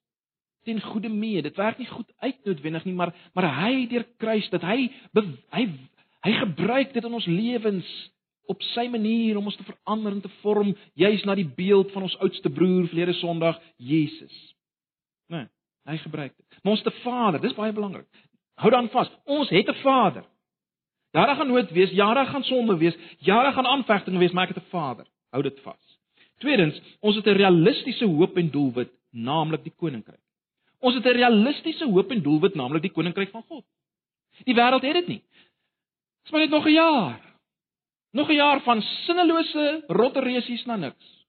ten 0.63 0.81
goeie 0.81 1.09
mee. 1.09 1.41
Dit 1.41 1.55
werk 1.55 1.77
nie 1.77 1.87
goed 1.87 2.09
uit 2.19 2.45
noodwendig 2.45 2.85
nie, 2.85 2.93
maar 2.93 3.13
maar 3.33 3.49
hy 3.61 3.87
deur 3.87 4.05
kruis 4.17 4.49
dat 4.49 4.61
hy 4.61 4.89
hy 5.51 5.67
hy 6.21 6.33
gebruik 6.37 6.93
dit 6.93 7.03
in 7.03 7.13
ons 7.13 7.25
lewens 7.25 8.11
op 8.51 8.61
sy 8.73 8.87
manier 8.91 9.37
om 9.37 9.47
ons 9.49 9.55
te 9.55 9.63
verander 9.63 10.11
en 10.11 10.21
te 10.21 10.31
vorm, 10.41 10.73
juis 10.99 11.23
na 11.25 11.35
die 11.37 11.47
beeld 11.55 11.91
van 11.95 12.03
ons 12.07 12.17
oudste 12.25 12.49
broer 12.49 12.87
verlede 12.89 13.13
Sondag, 13.13 13.59
Jesus. 13.77 14.35
Nee, 15.31 15.47
hy 15.87 15.97
gebruik 16.03 16.35
dit. 16.35 16.59
Maar 16.61 16.75
ons 16.75 16.83
te 16.83 16.93
Vader, 17.03 17.41
dis 17.41 17.55
baie 17.57 17.73
belangrik. 17.73 18.09
Hou 18.61 18.71
dan 18.73 18.89
vas. 18.93 19.09
Ons 19.25 19.49
het 19.49 19.69
'n 19.69 19.81
Vader. 19.81 20.25
Ja, 21.11 21.25
daar 21.25 21.35
gaan 21.35 21.47
nood 21.47 21.71
wees, 21.71 21.91
ja, 21.91 22.13
daar 22.13 22.25
gaan 22.25 22.43
sonde 22.43 22.77
wees, 22.77 22.95
ja, 23.19 23.43
daar 23.43 23.53
gaan 23.53 23.67
aanvegtinge 23.67 24.17
wees, 24.19 24.31
maar 24.31 24.47
ek 24.49 24.55
het 24.55 24.63
'n 24.63 24.69
Vader. 24.69 25.05
Hou 25.29 25.43
dit 25.43 25.59
vas. 25.59 25.99
Tweedens, 26.37 26.81
ons 26.99 27.15
het 27.15 27.25
'n 27.25 27.37
realistiese 27.37 28.05
hoop 28.05 28.37
en 28.37 28.49
doelwit, 28.49 28.91
naamlik 29.09 29.63
die 29.63 29.73
koninkryk. 29.75 30.19
Ons 30.81 30.95
het 30.97 31.05
'n 31.05 31.17
realistiese 31.17 31.85
hoop 31.85 32.11
en 32.11 32.21
doelwit, 32.21 32.55
naamlik 32.55 32.81
die 32.81 32.91
koninkryk 32.91 33.29
van 33.29 33.43
God. 33.43 33.65
Die 34.45 34.55
wêreld 34.55 34.81
het 34.81 34.93
dit 34.93 35.07
nie. 35.07 35.23
Dis 36.23 36.31
maar 36.31 36.41
net 36.41 36.49
nog 36.49 36.65
'n 36.65 36.73
jaar. 36.73 37.21
Nog 38.11 38.27
'n 38.29 38.33
jaar 38.33 38.61
van 38.61 38.81
sinnelose 38.81 39.83
rotteresies 39.87 40.65
na 40.65 40.75
niks. 40.75 41.25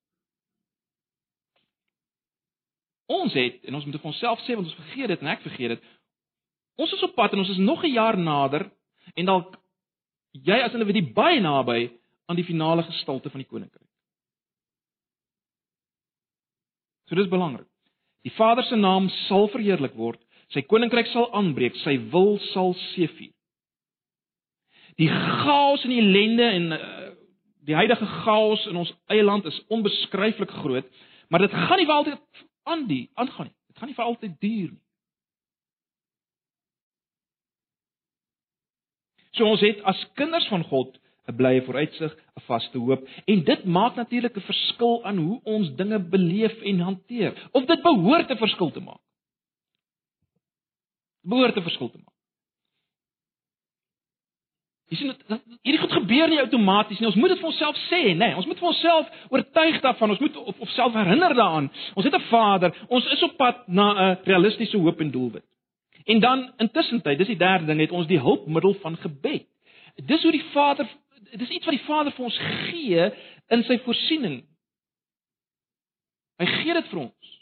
Ons 3.07 3.33
het 3.33 3.65
en 3.65 3.75
ons 3.75 3.85
moet 3.85 4.01
vir 4.01 4.11
onsself 4.11 4.41
sê 4.41 4.55
want 4.55 4.67
ons 4.67 4.75
vergeet 4.75 5.09
dit 5.09 5.21
en 5.21 5.27
ek 5.27 5.41
vergeet 5.41 5.69
dit. 5.69 5.83
Ons 6.77 6.93
is 6.93 7.03
op 7.03 7.15
pad 7.15 7.33
en 7.33 7.38
ons 7.38 7.49
is 7.49 7.57
nog 7.57 7.83
'n 7.85 7.93
jaar 7.93 8.19
nader 8.19 8.71
en 9.15 9.25
dalk 9.25 9.57
jy 10.31 10.61
as 10.62 10.73
individu 10.73 11.12
baie 11.12 11.41
naby 11.41 11.91
aan 12.27 12.37
die 12.37 12.45
finale 12.45 12.83
gestalte 12.83 13.31
van 13.31 13.41
die 13.41 13.49
koninkryk. 13.49 13.88
So 17.09 17.15
dis 17.15 17.29
belangrik. 17.29 17.72
Die 18.23 18.33
Vader 18.37 18.65
se 18.65 18.77
naam 18.77 19.09
sal 19.27 19.49
verheerlik 19.51 19.97
word, 19.99 20.21
sy 20.55 20.63
koninkryk 20.69 21.09
sal 21.11 21.31
aanbreek, 21.35 21.75
sy 21.83 21.97
wil 22.13 22.37
sal 22.53 22.75
seëvier. 22.93 23.33
Die 25.01 25.09
chaos 25.09 25.83
en 25.87 25.95
ellende 25.97 26.47
en 26.59 26.73
uh, 26.77 27.09
die 27.67 27.75
huidige 27.79 28.07
chaos 28.23 28.67
in 28.69 28.79
ons 28.83 28.93
eie 29.11 29.25
land 29.25 29.47
is 29.49 29.59
onbeskryflik 29.73 30.53
groot, 30.63 30.89
maar 31.33 31.43
dit 31.43 31.55
gaan 31.55 31.81
nie 31.81 31.89
vir 31.89 31.97
altyd 31.97 32.47
aan 32.69 32.87
die 32.91 33.05
aangaan 33.19 33.49
nie. 33.49 33.57
Dit 33.73 33.81
gaan 33.81 33.91
nie 33.91 33.99
vir 33.99 34.09
altyd 34.11 34.41
duur 34.45 34.73
nie. 34.75 34.83
So 39.33 39.49
ons 39.49 39.65
het 39.65 39.81
as 39.89 40.01
kinders 40.21 40.47
van 40.53 40.65
God 40.69 40.99
'n 41.27 41.37
blye 41.37 41.63
vooruitsig, 41.63 42.13
'n 42.13 42.45
vaste 42.47 42.79
hoop 42.79 43.09
en 43.25 43.45
dit 43.45 43.65
maak 43.65 43.95
natuurlik 43.95 44.37
'n 44.37 44.41
verskil 44.41 45.05
aan 45.05 45.17
hoe 45.17 45.41
ons 45.45 45.75
dinge 45.75 45.99
beleef 45.99 46.61
en 46.61 46.79
hanteer. 46.79 47.49
Of 47.53 47.65
dit 47.65 47.83
behoort 47.83 48.31
'n 48.31 48.37
verskil 48.37 48.71
te 48.71 48.81
maak. 48.81 49.01
Behoort 51.23 51.57
'n 51.57 51.63
verskil 51.63 51.91
te 51.91 51.99
maak. 51.99 52.13
Jy 54.93 54.99
sien 54.99 55.09
dit 55.09 55.41
hierdie 55.65 55.81
goed 55.81 55.93
gebeur 55.93 56.29
nie 56.29 56.41
outomaties 56.41 56.99
nie. 57.01 57.07
Ons 57.09 57.17
moet 57.17 57.29
dit 57.33 57.39
vir 57.39 57.49
onsself 57.49 57.77
sê, 57.89 58.01
nê. 58.13 58.17
Nee, 58.19 58.35
ons 58.37 58.47
moet 58.47 58.59
vir 58.59 58.69
onsself 58.69 59.09
oortuig 59.31 59.81
daarvan. 59.81 60.11
Ons 60.11 60.21
moet 60.21 60.37
of, 60.37 60.59
of 60.59 60.69
self 60.69 60.93
herinner 60.93 61.33
daaraan. 61.35 61.71
Ons 61.95 62.05
het 62.05 62.15
'n 62.15 62.29
Vader. 62.29 62.77
Ons 62.89 63.07
is 63.07 63.23
op 63.23 63.37
pad 63.37 63.69
na 63.69 63.87
'n 63.93 64.19
realistiese 64.25 64.77
hoop 64.77 65.01
en 65.01 65.11
doelwit. 65.11 65.45
En 66.05 66.21
dan 66.21 66.53
intussen 66.57 67.03
tyd, 67.03 67.19
dis 67.19 67.27
die 67.27 67.37
derde 67.37 67.65
ding, 67.65 67.81
het 67.81 67.91
ons 67.91 68.07
die 68.07 68.21
hulpmiddel 68.21 68.75
van 68.75 68.97
gebed. 68.97 69.47
Dis 69.97 70.23
hoe 70.23 70.33
die 70.33 70.45
Vader 70.53 70.89
dis 71.40 71.53
iets 71.57 71.64
wat 71.68 71.77
die 71.77 71.87
Vader 71.87 72.12
vir 72.12 72.27
ons 72.29 72.38
gee 72.68 73.05
in 73.55 73.64
sy 73.68 73.79
voorsiening. 73.87 74.42
Hy 76.42 76.49
gee 76.59 76.77
dit 76.77 76.90
vir 76.92 77.05
ons 77.07 77.38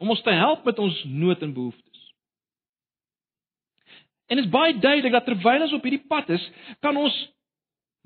om 0.00 0.12
ons 0.14 0.22
te 0.24 0.32
help 0.32 0.64
met 0.64 0.78
ons 0.80 0.96
nood 1.04 1.42
en 1.44 1.52
behoeftes. 1.52 2.04
En 4.32 4.38
dit 4.38 4.46
is 4.46 4.52
baie 4.52 4.72
duidelik 4.78 5.12
dat 5.12 5.26
terwyl 5.28 5.66
ons 5.66 5.74
op 5.76 5.84
hierdie 5.84 6.06
pad 6.08 6.30
is, 6.32 6.44
kan 6.80 6.96
ons 6.96 7.16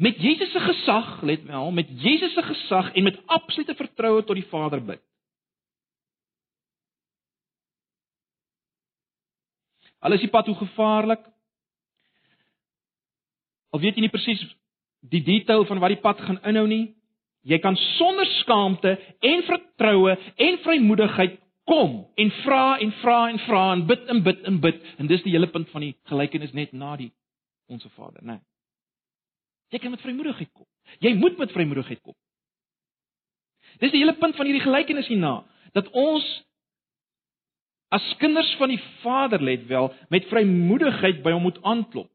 met 0.03 0.18
Jesus 0.18 0.51
se 0.51 0.62
gesag, 0.64 1.20
let 1.23 1.44
wel, 1.47 1.70
met 1.70 1.90
Jesus 2.03 2.35
se 2.35 2.42
gesag 2.42 2.90
en 2.94 3.07
met 3.07 3.20
absolute 3.31 3.77
vertroue 3.79 4.25
tot 4.27 4.40
die 4.40 4.49
Vader 4.51 4.83
bid. 4.83 5.03
Al 10.05 10.18
is 10.18 10.25
die 10.25 10.33
pad 10.33 10.51
hoe 10.51 10.57
gevaarlik. 10.59 11.23
Al 13.73 13.81
weet 13.81 13.97
jy 13.97 14.05
nie 14.05 14.12
presies 14.12 14.42
die 15.11 15.23
detail 15.25 15.67
van 15.69 15.81
wat 15.83 15.95
die 15.95 16.03
pad 16.03 16.21
gaan 16.25 16.40
inhou 16.49 16.67
nie, 16.71 16.95
jy 17.45 17.59
kan 17.61 17.77
sonder 17.97 18.27
skaamte 18.40 18.95
en 19.21 19.45
vertroue 19.49 20.17
en 20.37 20.61
vrymoedigheid 20.64 21.37
kom 21.69 22.01
en 22.21 22.31
vra 22.43 22.79
en 22.81 22.93
vra 23.03 23.19
en 23.33 23.38
vra 23.47 23.64
en 23.73 23.85
bid 23.88 24.09
en 24.12 24.23
bid 24.25 24.49
en 24.49 24.61
bid 24.61 24.81
en 24.99 25.09
dis 25.09 25.23
die 25.25 25.33
hele 25.33 25.51
punt 25.53 25.69
van 25.73 25.85
die 25.85 25.95
gelykenis 26.11 26.53
net 26.57 26.73
na 26.73 26.97
die 27.01 27.12
onsse 27.73 27.88
Vader, 27.97 28.21
né? 28.23 28.38
Nee. 28.38 28.43
Jy 29.73 29.81
kan 29.81 29.90
met 29.90 30.03
vrymoedigheid 30.05 30.51
kom. 30.53 30.67
Jy 31.03 31.14
moet 31.19 31.38
met 31.40 31.53
vrymoedigheid 31.53 32.01
kom. 32.05 32.14
Dis 33.81 33.90
die 33.90 34.03
hele 34.03 34.14
punt 34.21 34.37
van 34.37 34.47
hierdie 34.47 34.62
gelykenis 34.62 35.09
hierna 35.11 35.40
dat 35.75 35.88
ons 35.90 36.27
as 37.95 38.05
kinders 38.21 38.53
van 38.61 38.71
die 38.71 38.81
Vader 39.03 39.43
let 39.43 39.64
wel 39.67 39.88
met 40.14 40.29
vrymoedigheid 40.31 41.23
by 41.25 41.33
hom 41.35 41.49
moet 41.49 41.59
aanklop. 41.67 42.11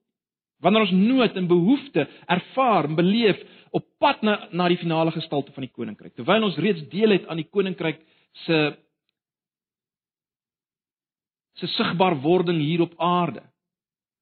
Wanneer 0.59 0.87
ons 0.87 0.91
nood 0.95 1.37
en 1.39 1.47
behoefte 1.47 2.07
ervaar 2.27 2.89
en 2.89 2.95
beleef 2.95 3.39
op 3.71 3.85
pad 4.01 4.21
na 4.21 4.35
na 4.51 4.67
die 4.67 4.79
finale 4.81 5.11
gestalte 5.11 5.53
van 5.55 5.65
die 5.65 5.71
koninkryk. 5.71 6.15
Terwyl 6.15 6.43
ons 6.43 6.57
reeds 6.57 6.83
deel 6.91 7.15
het 7.15 7.27
aan 7.27 7.39
die 7.39 7.49
koninkryk 7.49 8.01
se 8.45 8.59
se 11.59 11.67
sigbaar 11.67 12.15
wording 12.23 12.59
hier 12.63 12.81
op 12.81 12.93
aarde 12.97 13.43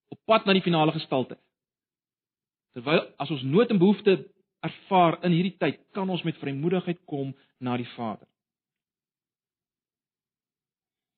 op 0.09 0.19
pad 0.25 0.45
na 0.45 0.53
die 0.53 0.65
finale 0.65 0.91
gestalte. 0.95 1.37
Terwyl 2.73 3.03
as 3.17 3.31
ons 3.33 3.43
nood 3.43 3.71
en 3.73 3.81
behoefte 3.81 4.17
ervaar 4.65 5.19
in 5.27 5.35
hierdie 5.35 5.57
tyd, 5.59 5.79
kan 5.93 6.09
ons 6.09 6.23
met 6.25 6.37
vrymoedigheid 6.41 6.99
kom 7.09 7.33
na 7.59 7.77
die 7.77 7.87
Vader. 7.95 8.27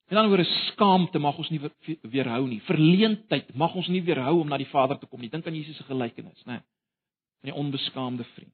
Dan 0.09 0.25
oor 0.25 0.39
'n 0.39 0.53
skaamte 0.71 1.19
mag 1.19 1.37
ons 1.37 1.49
nie 1.49 1.61
weerhou 2.01 2.47
nie. 2.47 2.61
Verleentheid 2.65 3.53
mag 3.55 3.75
ons 3.75 3.87
nie 3.87 4.01
weerhou 4.03 4.41
om 4.41 4.47
na 4.47 4.57
die 4.57 4.71
Vader 4.71 4.97
te 4.97 5.05
kom 5.05 5.19
nie. 5.19 5.29
Dink 5.29 5.47
aan 5.47 5.55
Jesus 5.55 5.77
se 5.77 5.83
gelykenis, 5.83 6.43
né? 6.45 6.61
Van 7.41 7.51
die 7.51 7.53
onbeskaamde 7.53 8.23
vriend. 8.23 8.53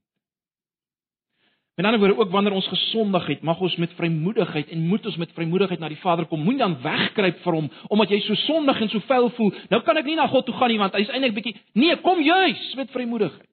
Met 1.75 1.85
ander 1.85 1.99
woorde, 1.99 2.17
ook 2.17 2.31
wanneer 2.31 2.53
ons 2.53 2.67
gesondig 2.67 3.25
het, 3.27 3.41
mag 3.41 3.59
ons 3.59 3.75
met 3.75 3.93
vrymoedigheid 3.93 4.69
en 4.69 4.87
moet 4.87 5.05
ons 5.05 5.15
met 5.15 5.31
vrymoedigheid 5.31 5.79
na 5.79 5.87
die 5.87 5.99
Vader 5.99 6.25
kom. 6.25 6.39
Moenie 6.39 6.61
dan 6.61 6.77
wegkruip 6.81 7.41
vir 7.43 7.53
hom 7.53 7.71
omdat 7.87 8.09
jy 8.09 8.19
so 8.19 8.35
sondig 8.35 8.79
en 8.81 8.89
so 8.89 8.99
vuil 8.99 9.29
voel. 9.29 9.51
Nou 9.69 9.81
kan 9.83 9.97
ek 9.97 10.05
nie 10.05 10.15
na 10.15 10.27
God 10.27 10.45
toe 10.45 10.55
gaan 10.55 10.71
nie 10.71 10.79
want 10.79 10.93
hy 10.93 11.03
is 11.03 11.11
eintlik 11.11 11.35
bietjie 11.35 11.55
Nee, 11.73 11.95
kom 11.95 12.21
juis 12.23 12.73
met 12.79 12.91
vrymoedigheid. 12.91 13.49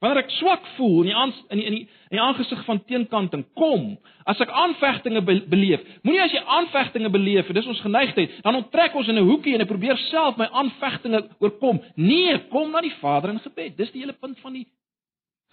Wanneer 0.00 0.24
ek 0.24 0.34
swak 0.36 0.66
voel 0.76 1.06
in 1.06 1.08
die 1.08 1.16
aan, 1.16 1.32
in 1.48 1.58
die 1.58 1.66
in 1.66 1.74
die, 1.78 1.84
die 2.12 2.20
aangesig 2.20 2.64
van 2.66 2.82
teenkanting, 2.84 3.46
kom. 3.56 3.94
As 4.28 4.40
ek 4.44 4.52
aanvegtinge 4.52 5.22
be, 5.24 5.38
beleef, 5.48 5.84
moenie 6.04 6.20
as 6.20 6.34
jy 6.36 6.42
aanvegtinge 6.58 7.10
beleef, 7.10 7.48
dis 7.56 7.66
ons 7.66 7.80
geneigtheid, 7.80 8.42
dan 8.44 8.60
onttrek 8.60 8.94
ons 8.94 9.08
in 9.08 9.16
'n 9.16 9.28
hoekie 9.28 9.54
en 9.54 9.64
ek 9.64 9.72
probeer 9.72 9.96
self 10.10 10.36
my 10.36 10.48
aanvegtinge 10.52 11.24
oorkom. 11.40 11.80
Nee, 11.96 12.38
kom 12.52 12.70
na 12.70 12.80
die 12.80 12.96
Vader 13.00 13.30
in 13.30 13.40
gebed. 13.40 13.76
Dis 13.76 13.92
die 13.92 14.04
hele 14.04 14.12
punt 14.12 14.38
van 14.40 14.52
die 14.52 14.66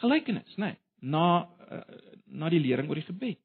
gelykenis, 0.01 0.57
né? 0.57 0.65
Nee 0.65 0.81
na 1.03 1.47
uh, 1.71 1.81
na 2.33 2.49
die 2.49 2.61
lering 2.63 2.89
oor 2.89 2.97
die 2.97 3.05
gebed. 3.05 3.39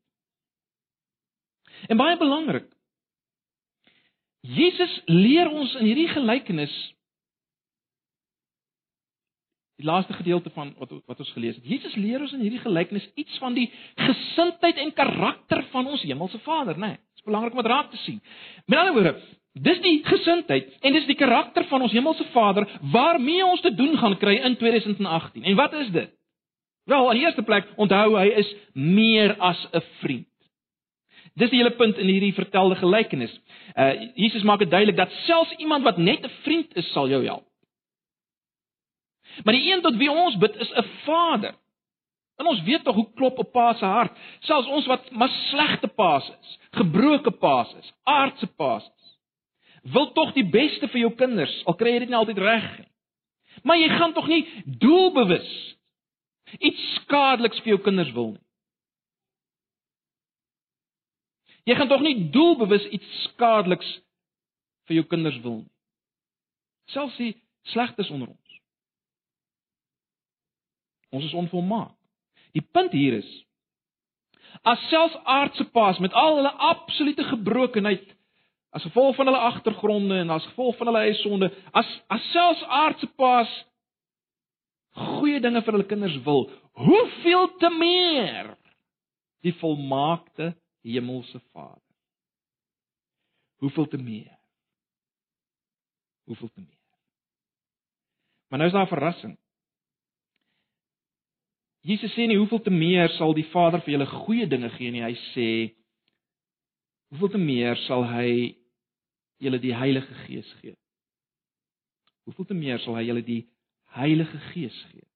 En 1.90 1.98
baie 1.98 2.16
belangrik. 2.18 2.68
Jesus 4.40 4.94
leer 5.10 5.50
ons 5.50 5.74
in 5.80 5.88
hierdie 5.90 6.08
gelykenis 6.14 6.72
die 9.78 9.86
laaste 9.86 10.12
gedeelte 10.12 10.50
van 10.50 10.72
wat 10.78 10.90
wat 11.06 11.20
ons 11.22 11.32
gelees 11.32 11.54
het. 11.54 11.66
Jesus 11.66 11.94
leer 11.94 12.20
ons 12.20 12.34
in 12.34 12.42
hierdie 12.42 12.62
gelykenis 12.62 13.06
iets 13.14 13.38
van 13.38 13.54
die 13.54 13.68
gesindheid 13.94 14.78
en 14.82 14.92
karakter 14.92 15.62
van 15.72 15.86
ons 15.86 16.02
hemelse 16.02 16.38
Vader, 16.42 16.74
né? 16.74 16.94
Nee, 16.94 16.96
dit 16.98 17.22
is 17.22 17.26
belangrik 17.28 17.54
om 17.54 17.62
dit 17.62 17.70
raak 17.70 17.90
te 17.90 18.00
sien. 18.02 18.18
Met 18.66 18.78
ander 18.78 18.96
woorde, 18.96 19.14
dis 19.68 19.80
die 19.84 20.00
gesindheid 20.06 20.72
en 20.82 20.96
dis 20.98 21.06
die 21.06 21.18
karakter 21.18 21.66
van 21.70 21.86
ons 21.86 21.94
hemelse 21.94 22.26
Vader 22.34 22.66
waarmee 22.92 23.46
ons 23.46 23.62
te 23.62 23.74
doen 23.74 23.94
gaan 23.98 24.18
kry 24.18 24.34
in 24.50 24.56
2018. 24.56 25.44
En 25.44 25.56
wat 25.56 25.72
is 25.72 25.92
dit? 25.94 26.10
Wel, 26.88 27.10
in 27.10 27.18
die 27.20 27.26
eerste 27.26 27.44
plek, 27.44 27.68
onthou 27.76 28.16
hy 28.16 28.26
is 28.40 28.50
meer 28.72 29.36
as 29.38 29.66
'n 29.72 29.82
vriend. 30.00 30.26
Dis 31.38 31.50
die 31.50 31.60
hele 31.60 31.76
punt 31.76 31.98
in 31.98 32.08
hierdie 32.08 32.34
vertelde 32.34 32.74
gelykenis. 32.74 33.40
Uh 33.76 33.92
Jesus 34.14 34.42
maak 34.42 34.58
dit 34.58 34.70
duidelik 34.70 34.96
dat 34.96 35.12
selfs 35.26 35.54
iemand 35.58 35.84
wat 35.84 35.98
net 35.98 36.24
'n 36.24 36.34
vriend 36.42 36.74
is, 36.74 36.92
sal 36.92 37.08
jou 37.08 37.24
help. 37.24 37.46
Maar 39.44 39.54
die 39.54 39.72
een 39.72 39.82
tot 39.82 39.96
wie 39.96 40.10
ons 40.10 40.36
bid 40.38 40.56
is 40.56 40.72
'n 40.72 40.86
Vader. 41.04 41.54
En 42.38 42.46
ons 42.46 42.62
weet 42.62 42.84
tog 42.84 42.94
hoe 42.94 43.12
klop 43.14 43.38
'n 43.38 43.50
pa 43.50 43.74
se 43.74 43.84
hart, 43.84 44.18
selfs 44.38 44.68
ons 44.68 44.86
wat 44.86 45.10
maar 45.10 45.28
slegte 45.28 45.88
paas 45.88 46.30
is, 46.40 46.58
gebroke 46.70 47.30
paas 47.30 47.74
is, 47.74 47.92
aardse 48.02 48.46
paas 48.46 48.84
is. 48.84 49.18
Wil 49.82 50.12
tog 50.12 50.32
die 50.32 50.48
beste 50.48 50.88
vir 50.88 51.00
jou 51.00 51.14
kinders, 51.14 51.64
al 51.64 51.74
kry 51.74 51.92
jy 51.92 51.98
dit 51.98 52.08
nie 52.08 52.18
altyd 52.18 52.38
reg 52.38 52.78
nie. 52.78 52.88
Maar 53.62 53.76
jy 53.76 53.88
gaan 53.88 54.12
tog 54.12 54.26
nie 54.28 54.46
doelbewus 54.64 55.76
iets 56.58 56.94
skadeliks 56.94 57.58
vir 57.58 57.74
jou 57.74 57.80
kinders 57.82 58.12
wil 58.12 58.30
nie. 58.32 58.44
Jy 61.68 61.74
gaan 61.76 61.88
tog 61.88 62.00
nie 62.00 62.30
doelbewus 62.32 62.86
iets 62.86 63.22
skadeliks 63.22 63.88
vir 64.88 65.00
jou 65.00 65.06
kinders 65.10 65.40
wil 65.44 65.56
nie. 65.56 65.72
Selfs 66.94 67.16
die 67.20 67.34
slegtes 67.74 68.10
onder 68.10 68.30
ons. 68.30 68.47
Ons 71.10 71.24
is 71.24 71.34
onvolmaak. 71.34 71.94
Die 72.52 72.64
punt 72.64 72.92
hier 72.92 73.20
is 73.20 73.28
as 74.66 74.80
selfs 74.88 75.16
aardse 75.28 75.64
paas 75.76 75.98
met 76.02 76.14
al 76.16 76.38
hulle 76.38 76.50
absolute 76.70 77.24
gebrokenheid 77.28 78.06
as 78.74 78.84
gevolg 78.84 79.16
van 79.16 79.28
hulle 79.28 79.42
agtergronde 79.48 80.20
en 80.22 80.30
as 80.30 80.46
gevolg 80.50 80.76
van 80.76 80.90
hulle 80.90 81.02
eie 81.06 81.16
sonde, 81.22 81.50
as 81.72 81.88
as 82.12 82.30
selfs 82.32 82.62
aardse 82.80 83.08
paas 83.20 83.52
goeie 84.98 85.40
dinge 85.40 85.62
vir 85.64 85.76
hulle 85.76 85.88
kinders 85.88 86.16
wil, 86.24 86.48
hoeveel 86.78 87.48
te 87.62 87.70
meer 87.74 88.54
die 89.46 89.54
volmaakte 89.60 90.52
hemelse 90.86 91.40
Vader. 91.52 91.84
Hoeveel 93.62 93.88
te 93.90 93.98
meer? 93.98 94.34
Hoeveel 96.30 96.50
te 96.54 96.60
meer? 96.60 96.76
Maar 98.48 98.58
nou 98.58 98.68
is 98.68 98.74
daar 98.74 98.86
'n 98.86 98.94
verrassing. 98.94 99.38
Jesus 101.86 102.12
sê 102.14 102.26
nie 102.26 102.38
hoeveel 102.38 102.62
te 102.62 102.70
meer 102.74 103.10
sal 103.16 103.34
die 103.36 103.46
Vader 103.52 103.82
vir 103.84 103.94
julle 103.94 104.08
goeie 104.10 104.46
dinge 104.50 104.70
gee 104.76 104.90
nie, 104.90 105.04
hy 105.04 105.14
sê 105.32 105.48
hoeveel 107.12 107.30
te 107.36 107.40
meer 107.42 107.78
sal 107.86 108.04
hy 108.10 108.56
julle 109.38 109.60
die 109.62 109.74
Heilige 109.74 110.14
Gees 110.26 110.48
gee. 110.62 110.74
Hoeveel 112.26 112.48
te 112.50 112.56
meer 112.58 112.82
sal 112.82 112.98
hy 112.98 113.06
julle 113.06 113.22
die 113.24 113.44
Heilige 113.94 114.40
Gees 114.50 114.76
gee. 114.90 115.06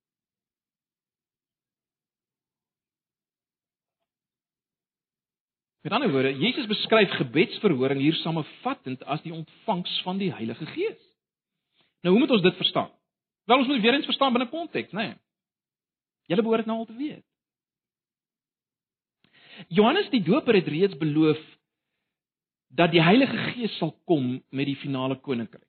Met 5.82 5.92
ander 5.92 6.12
woorde, 6.14 6.30
Jesus 6.38 6.68
beskryf 6.70 7.10
gebedsverhoring 7.18 8.00
hier 8.00 8.14
samevattend 8.22 9.02
as 9.10 9.22
die 9.26 9.34
ontvangs 9.34 9.96
van 10.06 10.20
die 10.22 10.30
Heilige 10.30 10.66
Gees. 10.76 11.00
Nou, 12.06 12.14
hoe 12.14 12.22
moet 12.22 12.30
ons 12.38 12.42
dit 12.42 12.56
verstaan? 12.56 12.90
Wel, 13.50 13.58
ons 13.58 13.66
moet 13.66 13.82
weer 13.82 13.98
eens 13.98 14.06
verstaan 14.06 14.32
binne 14.32 14.48
konteks, 14.48 14.94
né? 14.94 15.10
Nee. 15.10 15.18
Julle 16.30 16.42
behoort 16.42 16.66
nou 16.66 16.78
al 16.78 16.86
te 16.86 16.96
weet. 16.96 17.24
Johannes 19.68 20.08
die 20.10 20.22
Doper 20.22 20.54
het 20.54 20.70
reeds 20.70 20.96
beloof 20.96 21.40
dat 22.72 22.90
die 22.90 23.02
Heilige 23.02 23.36
Gees 23.52 23.74
sal 23.76 23.92
kom 24.08 24.38
met 24.48 24.66
die 24.66 24.78
finale 24.80 25.18
koninkryk. 25.20 25.68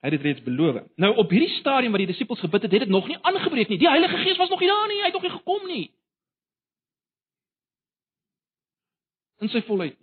Hy 0.00 0.08
het 0.08 0.16
dit 0.16 0.26
reeds 0.28 0.42
beloof. 0.44 0.82
Nou 0.96 1.14
op 1.20 1.32
hierdie 1.32 1.54
stadium 1.58 1.92
wat 1.92 2.00
die 2.04 2.08
disippels 2.08 2.40
gebid 2.40 2.62
het, 2.64 2.72
het 2.72 2.86
dit 2.86 2.92
nog 2.92 3.08
nie 3.08 3.18
aangebreek 3.20 3.68
nie. 3.68 3.78
Die 3.80 3.88
Heilige 3.88 4.16
Gees 4.24 4.38
was 4.40 4.48
nog 4.48 4.60
nie 4.60 4.68
daar 4.68 4.86
nie. 4.88 5.00
Hy 5.00 5.08
het 5.10 5.16
nog 5.16 5.26
nie 5.26 5.34
gekom 5.34 5.66
nie. 5.68 5.86
In 9.40 9.52
sy 9.52 9.62
volheid. 9.68 9.96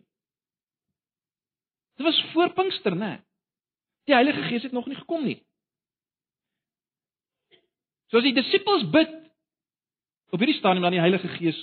Dit 1.98 2.06
was 2.06 2.20
voor 2.34 2.54
Pinkster, 2.54 2.94
né? 2.94 3.18
Die 4.06 4.14
Heilige 4.14 4.42
Gees 4.50 4.64
het 4.64 4.72
nog 4.72 4.86
nie 4.86 4.98
gekom 4.98 5.26
nie. 5.26 5.40
So 8.12 8.20
as 8.20 8.28
die 8.28 8.36
disippels 8.36 8.86
bid 8.92 9.16
op 10.32 10.40
hierdie 10.40 10.60
stadium 10.60 10.84
dan 10.84 10.96
die 10.96 11.04
Heilige 11.04 11.28
Gees 11.38 11.58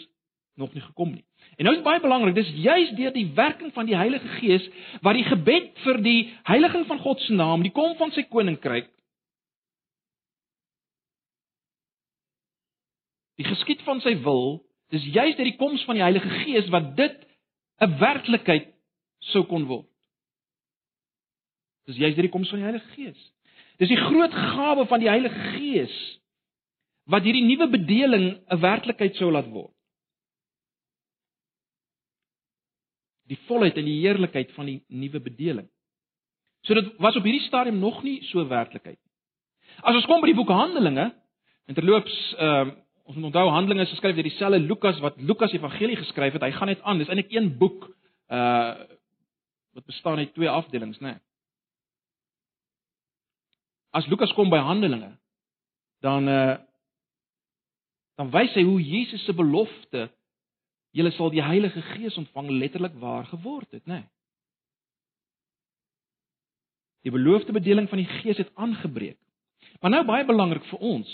nog 0.61 0.73
nie 0.75 0.83
gekom 0.85 1.11
nie. 1.11 1.25
En 1.59 1.67
nou 1.67 1.75
is 1.75 1.83
baie 1.83 2.01
belangrik, 2.01 2.35
dis 2.37 2.51
juis 2.63 2.93
deur 2.99 3.13
die 3.15 3.27
werking 3.35 3.73
van 3.75 3.87
die 3.87 3.97
Heilige 3.97 4.29
Gees 4.39 4.67
wat 5.03 5.19
die 5.19 5.27
gebed 5.27 5.73
vir 5.85 5.99
die 6.05 6.19
heiliging 6.47 6.87
van 6.87 7.01
God 7.03 7.21
se 7.21 7.35
naam, 7.35 7.63
die 7.63 7.75
kom 7.75 7.97
van 7.99 8.15
sy 8.15 8.27
koninkryk 8.31 8.91
die 13.41 13.47
geskied 13.47 13.83
van 13.87 14.01
sy 14.05 14.15
wil, 14.25 14.63
dis 14.95 15.05
juis 15.15 15.35
deur 15.37 15.49
die 15.49 15.59
koms 15.59 15.83
van 15.89 15.99
die 15.99 16.05
Heilige 16.05 16.31
Gees 16.45 16.71
wat 16.73 16.95
dit 16.99 17.17
'n 17.83 17.99
werklikheid 17.99 18.69
sou 19.33 19.45
kon 19.45 19.67
word. 19.67 19.89
Dis 21.87 21.97
juis 21.97 22.15
deur 22.15 22.29
die 22.29 22.35
koms 22.37 22.49
van 22.49 22.59
die 22.59 22.69
Heilige 22.69 22.91
Gees. 22.95 23.33
Dis 23.79 23.89
die 23.89 23.99
groot 23.99 24.33
gawe 24.33 24.87
van 24.87 25.01
die 25.01 25.11
Heilige 25.11 25.41
Gees 25.59 26.21
wat 27.11 27.27
hierdie 27.27 27.45
nuwe 27.45 27.69
bedeling 27.69 28.27
'n 28.49 28.61
werklikheid 28.61 29.17
sou 29.17 29.31
laat 29.31 29.49
word. 29.51 29.73
Die 33.29 33.39
volheid 33.47 33.77
en 33.77 33.85
die 33.85 34.01
heerlikheid 34.01 34.53
van 34.53 34.67
die 34.67 34.85
nuwe 34.89 35.21
bedeling. 35.21 35.69
So 36.63 36.75
dit 36.75 36.97
was 36.99 37.17
op 37.17 37.25
hierdie 37.25 37.47
stadium 37.47 37.79
nog 37.79 38.03
nie 38.03 38.23
so 38.25 38.49
werklikheid 38.49 38.99
nie. 38.99 39.13
As 39.83 39.95
ons 39.95 40.07
kom 40.07 40.21
by 40.21 40.27
die 40.31 40.39
boek 40.39 40.49
Handelinge, 40.49 41.13
en 41.67 41.75
terloops, 41.75 42.35
ehm 42.39 42.69
uh, 42.69 42.81
ons 43.05 43.17
moet 43.17 43.25
onthou 43.25 43.49
Handelinge 43.53 43.85
is 43.85 43.91
geskryf 43.93 44.15
deur 44.17 44.25
dieselfde 44.25 44.59
Lukas 44.65 45.01
wat 45.05 45.19
Lukas 45.21 45.53
Evangelie 45.53 45.97
geskryf 45.97 46.33
het. 46.33 46.43
Hy 46.43 46.51
gaan 46.57 46.71
net 46.73 46.81
aan, 46.83 46.99
dis 46.99 47.09
eintlik 47.09 47.33
een 47.33 47.59
boek 47.59 47.91
uh 48.33 48.75
wat 49.75 49.85
bestaan 49.85 50.19
uit 50.19 50.35
twee 50.35 50.49
afdelings, 50.49 51.01
né? 51.03 51.09
Nee. 51.09 51.19
As 53.91 54.07
Lukas 54.07 54.33
kom 54.33 54.49
by 54.51 54.63
Handelinge, 54.63 55.19
dan 56.01 56.29
uh 56.29 56.57
dan 58.19 58.31
wys 58.31 58.55
hy 58.55 58.63
hoe 58.63 58.81
Jesus 58.83 59.25
se 59.25 59.35
belofte 59.35 60.09
julle 60.95 61.11
sal 61.11 61.33
die 61.35 61.43
Heilige 61.43 61.83
Gees 61.95 62.17
ontvang 62.17 62.51
letterlik 62.51 62.95
waar 63.03 63.27
geword 63.27 63.71
het, 63.71 63.87
né? 63.87 64.05
Nee. 64.05 64.11
Die 67.05 67.13
beloofde 67.13 67.53
bedeling 67.53 67.89
van 67.89 68.01
die 68.01 68.09
Gees 68.09 68.39
het 68.41 68.55
aangebreek. 68.55 69.19
Maar 69.81 69.91
nou 69.91 70.05
baie 70.09 70.25
belangrik 70.25 70.65
vir 70.71 70.79
ons. 70.79 71.09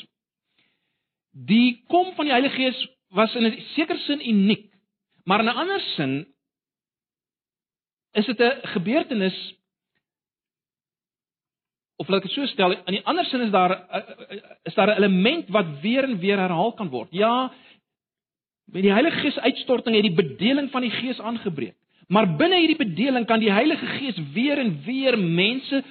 Die 1.30 1.82
kom 1.90 2.12
van 2.14 2.28
die 2.28 2.34
Heilige 2.34 2.56
Gees 2.56 2.82
was 3.16 3.34
in 3.34 3.46
'n 3.46 3.60
sekere 3.74 3.98
sin 3.98 4.28
uniek, 4.28 4.70
maar 5.24 5.40
in 5.40 5.48
'n 5.48 5.60
ander 5.62 5.80
sin 5.80 6.34
is 8.12 8.26
dit 8.26 8.40
'n 8.40 8.66
gebeurtenis 8.74 9.38
of 12.00 12.08
laat 12.08 12.22
ek 12.22 12.30
dit 12.30 12.36
so 12.38 12.48
stel, 12.48 12.72
in 12.72 12.94
'n 12.96 13.04
ander 13.04 13.26
sin 13.28 13.42
is 13.44 13.50
daar 13.52 13.72
is 14.64 14.74
daar 14.74 14.88
'n 14.88 14.98
element 15.02 15.48
wat 15.48 15.80
weer 15.82 16.04
en 16.04 16.18
weer 16.18 16.38
herhaal 16.38 16.72
kan 16.72 16.88
word. 16.88 17.08
Ja, 17.12 17.52
met 18.72 18.82
die 18.82 18.92
Heilige 18.92 19.20
Gees 19.20 19.38
uitstorting 19.38 19.96
het 19.96 20.06
die 20.06 20.14
bedeling 20.14 20.70
van 20.70 20.80
die 20.80 20.90
Gees 20.90 21.20
aangebreek. 21.20 21.76
Maar 22.08 22.36
binne 22.36 22.58
hierdie 22.58 22.78
bedeling 22.78 23.26
kan 23.26 23.40
die 23.40 23.52
Heilige 23.52 23.86
Gees 23.86 24.18
weer 24.32 24.58
en 24.58 24.82
weer 24.84 25.18
mense 25.18 25.82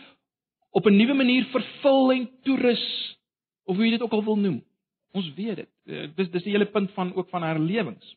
op 0.71 0.85
'n 0.85 0.95
nuwe 0.95 1.13
manier 1.13 1.45
vervul 1.45 2.11
en 2.11 2.29
toerus 2.43 3.17
of 3.65 3.75
hoe 3.75 3.85
jy 3.85 3.91
dit 3.91 4.01
ook 4.01 4.11
al 4.11 4.23
wil 4.23 4.37
noem. 4.37 4.63
Ons 5.11 5.33
weet 5.33 5.55
dit. 5.55 5.69
Eh, 5.85 6.07
dis 6.15 6.29
dis 6.29 6.43
die 6.43 6.51
hele 6.51 6.65
punt 6.65 6.91
van 6.91 7.13
ook 7.15 7.29
van 7.29 7.43
herlewings. 7.43 8.15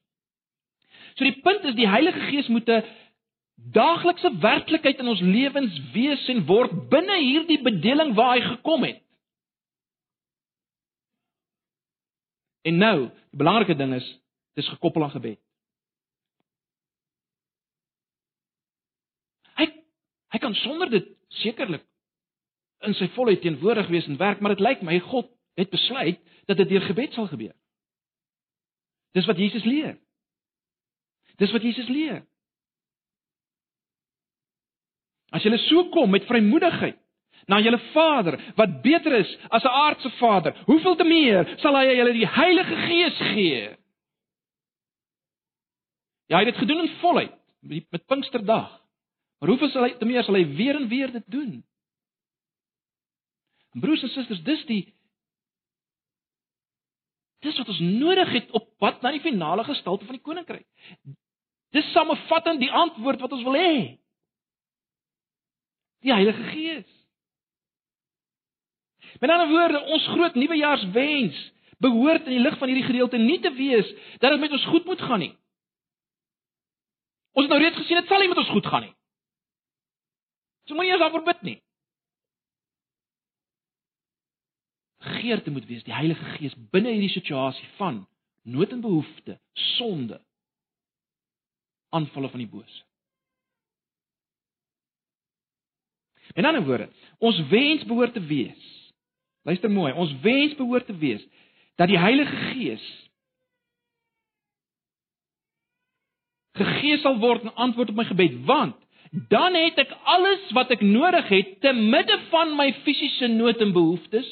So 1.14 1.24
die 1.24 1.40
punt 1.40 1.64
is 1.64 1.74
die 1.74 1.88
Heilige 1.88 2.20
Gees 2.20 2.48
moet 2.48 2.68
'n 2.68 2.85
daaglikse 3.70 4.31
werklikheid 4.40 4.98
in 4.98 5.09
ons 5.09 5.20
lewens 5.20 5.79
wees 5.92 6.25
en 6.29 6.44
word 6.46 6.72
binne 6.90 7.18
hierdie 7.22 7.61
bedeling 7.62 8.14
waar 8.14 8.37
hy 8.37 8.42
gekom 8.57 8.85
het. 8.88 8.98
En 12.62 12.79
nou, 12.79 12.96
die 13.31 13.38
belangrike 13.38 13.77
ding 13.79 13.94
is 13.94 14.09
dis 14.59 14.68
gekoppel 14.68 15.05
aan 15.07 15.14
gebed. 15.14 15.38
Hy 19.59 19.68
hy 20.33 20.40
kan 20.40 20.55
sonder 20.62 20.90
dit 20.90 21.09
sekerlik 21.42 21.85
in 22.87 22.94
sy 22.98 23.09
volheid 23.14 23.42
teenwoordig 23.42 23.88
wees 23.92 24.07
en 24.11 24.18
werk, 24.18 24.40
maar 24.40 24.57
dit 24.57 24.64
lyk 24.64 24.83
my 24.83 24.98
God 25.11 25.31
het 25.59 25.70
besluit 25.70 26.20
dat 26.51 26.59
dit 26.59 26.68
deur 26.68 26.87
gebed 26.87 27.14
sal 27.14 27.29
gebeur. 27.31 27.55
Dis 29.12 29.27
wat 29.29 29.38
Jesus 29.38 29.64
leer. 29.64 29.98
Dis 31.37 31.53
wat 31.53 31.62
Jesus 31.62 31.88
leer. 31.88 32.22
As 35.32 35.44
jy 35.44 35.56
so 35.66 35.88
kom 35.94 36.10
met 36.12 36.26
vrymoedigheid 36.28 36.98
na 37.48 37.58
julle 37.58 37.80
Vader 37.92 38.36
wat 38.56 38.82
beter 38.84 39.16
is 39.18 39.30
as 39.50 39.64
'n 39.64 39.74
aardse 39.84 40.10
Vader, 40.18 40.54
hoeveel 40.66 40.96
te 40.96 41.04
meer 41.04 41.56
sal 41.58 41.76
hy 41.76 41.96
julle 41.96 42.12
die 42.12 42.28
Heilige 42.28 42.76
Gees 42.86 43.18
gee? 43.34 43.76
Ja, 46.28 46.38
hy 46.38 46.44
het 46.44 46.54
dit 46.54 46.62
gedoen 46.62 46.86
in 46.86 46.96
volheid 47.00 47.32
met 47.90 48.06
Pinksterdag. 48.06 48.80
Maar 49.40 49.48
hoeveel 49.48 49.68
sal 49.68 49.82
hy 49.82 49.90
te 49.98 50.04
meer 50.04 50.24
sal 50.24 50.34
hy 50.34 50.46
weer 50.56 50.76
en 50.76 50.88
weer 50.88 51.12
dit 51.12 51.24
doen? 51.26 51.64
Broers 53.72 54.02
en 54.02 54.08
susters, 54.08 54.42
dis 54.42 54.66
die 54.66 54.94
Dis 57.42 57.56
wat 57.58 57.68
ons 57.68 57.80
nodig 57.80 58.28
het 58.36 58.50
op 58.54 58.68
pad 58.78 59.02
na 59.02 59.10
die 59.10 59.20
finale 59.20 59.64
gestalte 59.66 60.06
van 60.06 60.14
die 60.14 60.22
koninkryk. 60.22 60.66
Dis 61.74 61.88
samevattend 61.90 62.60
die 62.62 62.70
antwoord 62.70 63.20
wat 63.24 63.32
ons 63.34 63.42
wil 63.42 63.58
hê. 63.58 63.98
Die 66.02 66.12
Heilige 66.12 66.42
Gees. 66.50 66.88
Met 69.20 69.30
ander 69.30 69.48
woorde, 69.48 69.80
ons 69.94 70.06
groot 70.14 70.34
nuwejaarswens 70.34 71.38
behoort 71.82 72.26
in 72.26 72.36
die 72.36 72.42
lig 72.42 72.56
van 72.58 72.70
hierdie 72.70 72.86
gedeelte 72.86 73.18
nie 73.18 73.40
te 73.42 73.50
wees 73.54 73.88
dat 74.22 74.30
dit 74.30 74.40
met 74.40 74.54
ons 74.54 74.70
goed 74.70 74.86
moet 74.86 75.02
gaan 75.02 75.22
nie. 75.22 75.34
Ons 77.32 77.46
het 77.46 77.52
nou 77.54 77.60
reeds 77.62 77.78
gesien 77.80 78.00
dit 78.00 78.10
sal 78.10 78.22
nie 78.22 78.30
met 78.30 78.40
ons 78.42 78.54
goed 78.54 78.66
gaan 78.66 78.86
nie. 78.86 78.94
So 80.66 80.78
moenie 80.78 80.94
eens 80.94 81.02
daarvoor 81.02 81.26
bid 81.26 81.46
nie. 81.48 81.58
geerte 85.02 85.50
moet 85.50 85.66
wees, 85.66 85.84
die 85.84 85.94
Heilige 85.94 86.24
Gees 86.36 86.54
binne 86.70 86.92
hierdie 86.94 87.12
situasie 87.12 87.68
van 87.78 88.02
nood 88.42 88.72
en 88.74 88.82
behoefte, 88.82 89.38
sonde, 89.76 90.18
aanvalle 91.94 92.30
van 92.32 92.42
die 92.42 92.50
bose. 92.50 92.82
In 96.35 96.44
ander 96.48 96.64
woorde, 96.64 96.88
ons 97.18 97.38
wens 97.48 97.85
behoort 97.85 98.14
te 98.14 98.24
wees. 98.26 98.68
Luister 99.42 99.70
mooi, 99.70 99.92
ons 99.92 100.12
wens 100.22 100.54
behoort 100.54 100.87
te 100.87 100.96
wees 100.96 101.24
dat 101.80 101.88
die 101.88 101.98
Heilige 101.98 102.37
Gees 102.52 102.85
gegee 106.52 106.98
sal 107.00 107.16
word 107.18 107.46
in 107.46 107.54
antwoord 107.64 107.90
op 107.90 107.96
my 107.96 108.04
gebed, 108.04 108.35
want 108.46 108.76
dan 109.32 109.56
het 109.56 109.78
ek 109.80 109.92
alles 110.08 110.44
wat 110.56 110.70
ek 110.72 110.85
nodig 110.85 111.28
het 111.32 111.54
te 111.64 111.72
midde 111.76 112.16
van 112.30 112.52
my 112.56 112.68
fisiese 112.85 113.28
nood 113.32 113.61
en 113.64 113.72
behoeftes 113.72 114.28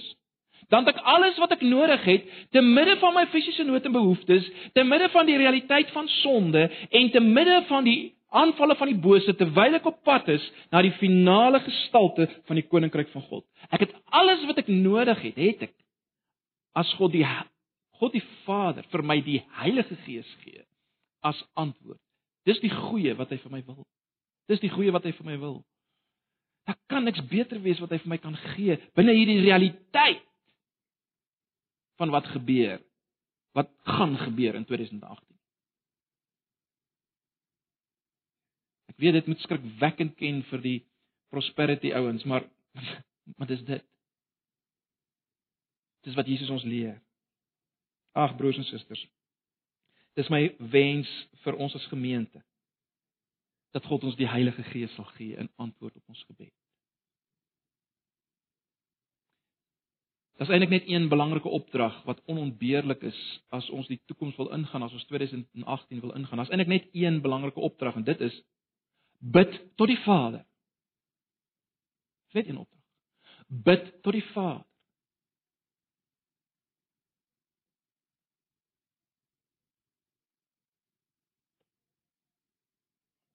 dan 0.70 0.86
het 0.86 0.94
ek 0.94 1.02
alles 1.02 1.38
wat 1.42 1.50
ek 1.56 1.64
nodig 1.66 2.04
het 2.06 2.26
te 2.54 2.62
midde 2.62 2.94
van 3.02 3.14
my 3.16 3.26
fisiese 3.32 3.66
nood 3.66 3.84
en 3.84 3.94
behoeftes, 3.94 4.46
te 4.72 4.84
midde 4.86 5.08
van 5.10 5.26
die 5.26 5.38
realiteit 5.40 5.90
van 5.90 6.08
sonde 6.20 6.68
en 6.90 7.10
te 7.10 7.20
midde 7.20 7.62
van 7.66 7.84
die 7.84 8.12
aanvalle 8.30 8.76
van 8.78 8.90
die 8.92 9.00
bose 9.02 9.34
terwyl 9.38 9.76
ek 9.78 9.86
op 9.90 10.02
pad 10.06 10.28
is 10.30 10.44
na 10.70 10.82
die 10.86 10.94
finale 11.00 11.60
gestalte 11.64 12.28
van 12.48 12.58
die 12.60 12.66
koninkryk 12.66 13.10
van 13.14 13.24
God. 13.26 13.44
Ek 13.74 13.86
het 13.86 13.94
alles 14.14 14.44
wat 14.48 14.62
ek 14.62 14.70
nodig 14.70 15.22
het, 15.28 15.40
het 15.40 15.64
ek 15.70 15.74
as 16.78 16.92
God 16.98 17.14
die 17.16 17.26
God 18.00 18.14
die 18.16 18.24
Vader 18.46 18.86
vir 18.92 19.02
my 19.04 19.18
die 19.24 19.40
Heilige 19.58 19.98
Gees 20.06 20.28
gee 20.44 20.62
as 21.26 21.36
antwoord. 21.60 22.00
Dis 22.48 22.62
die 22.62 22.72
goeie 22.72 23.12
wat 23.18 23.32
hy 23.34 23.36
vir 23.42 23.52
my 23.52 23.60
wil. 23.66 23.82
Dis 24.48 24.62
die 24.62 24.70
goeie 24.72 24.94
wat 24.94 25.04
hy 25.04 25.12
vir 25.18 25.26
my 25.26 25.36
wil. 25.42 25.60
Daar 26.68 26.78
kan 26.88 27.04
niks 27.04 27.20
beter 27.28 27.60
wees 27.60 27.80
wat 27.82 27.92
hy 27.92 27.98
vir 28.00 28.14
my 28.14 28.20
kan 28.22 28.36
gee 28.54 28.78
binne 28.96 29.16
hierdie 29.16 29.40
realiteit 29.42 30.24
van 32.00 32.14
wat 32.14 32.30
gebeur 32.32 32.78
wat 33.58 33.68
gaan 33.84 34.14
gebeur 34.16 34.54
in 34.54 34.64
2018. 34.64 35.26
Ek 38.89 38.89
weet 39.00 39.18
dit 39.18 39.30
moet 39.30 39.40
skrikwekkend 39.44 40.16
ken 40.20 40.42
vir 40.50 40.64
die 40.64 40.78
prosperity 41.30 41.92
ouens, 41.96 42.24
maar 42.24 42.46
maar 43.36 43.48
dis 43.48 43.64
dit. 43.64 43.84
Dis 46.06 46.16
wat 46.16 46.26
Jesus 46.26 46.50
ons 46.50 46.64
leer. 46.64 47.00
Ag 48.16 48.36
broers 48.36 48.58
en 48.58 48.66
susters. 48.66 49.02
Dis 50.18 50.30
my 50.32 50.42
wens 50.72 51.10
vir 51.44 51.58
ons 51.60 51.74
as 51.78 51.90
gemeente 51.92 52.42
dat 53.70 53.86
God 53.86 54.02
ons 54.08 54.16
die 54.18 54.26
Heilige 54.26 54.64
Gees 54.72 54.94
sal 54.96 55.06
gee 55.14 55.36
in 55.38 55.50
antwoord 55.62 55.94
op 56.00 56.10
ons 56.10 56.24
gebed. 56.26 56.50
Dit 60.40 60.48
is 60.48 60.54
eintlik 60.54 60.72
net 60.72 60.88
een 60.88 61.10
belangrike 61.12 61.48
opdrag 61.52 61.98
wat 62.08 62.22
onontbeerlik 62.24 63.02
is 63.06 63.18
as 63.54 63.68
ons 63.70 63.90
die 63.92 64.00
toekoms 64.08 64.38
wil 64.40 64.48
ingaan, 64.56 64.82
as 64.82 64.94
ons 64.96 65.04
2018 65.10 66.00
wil 66.00 66.14
ingaan. 66.16 66.40
Daar's 66.40 66.50
eintlik 66.50 66.72
net 66.72 66.88
een 66.96 67.20
belangrike 67.20 67.60
opdrag 67.60 68.00
en 68.00 68.06
dit 68.08 68.24
is 68.24 68.38
Bid 69.20 69.76
tot 69.76 69.88
die 69.88 70.00
Vader. 70.04 70.46
Net 72.32 72.48
een 72.48 72.56
opdrag. 72.56 72.80
Bid 73.46 74.02
tot 74.02 74.12
die 74.12 74.24
Vader. 74.32 74.64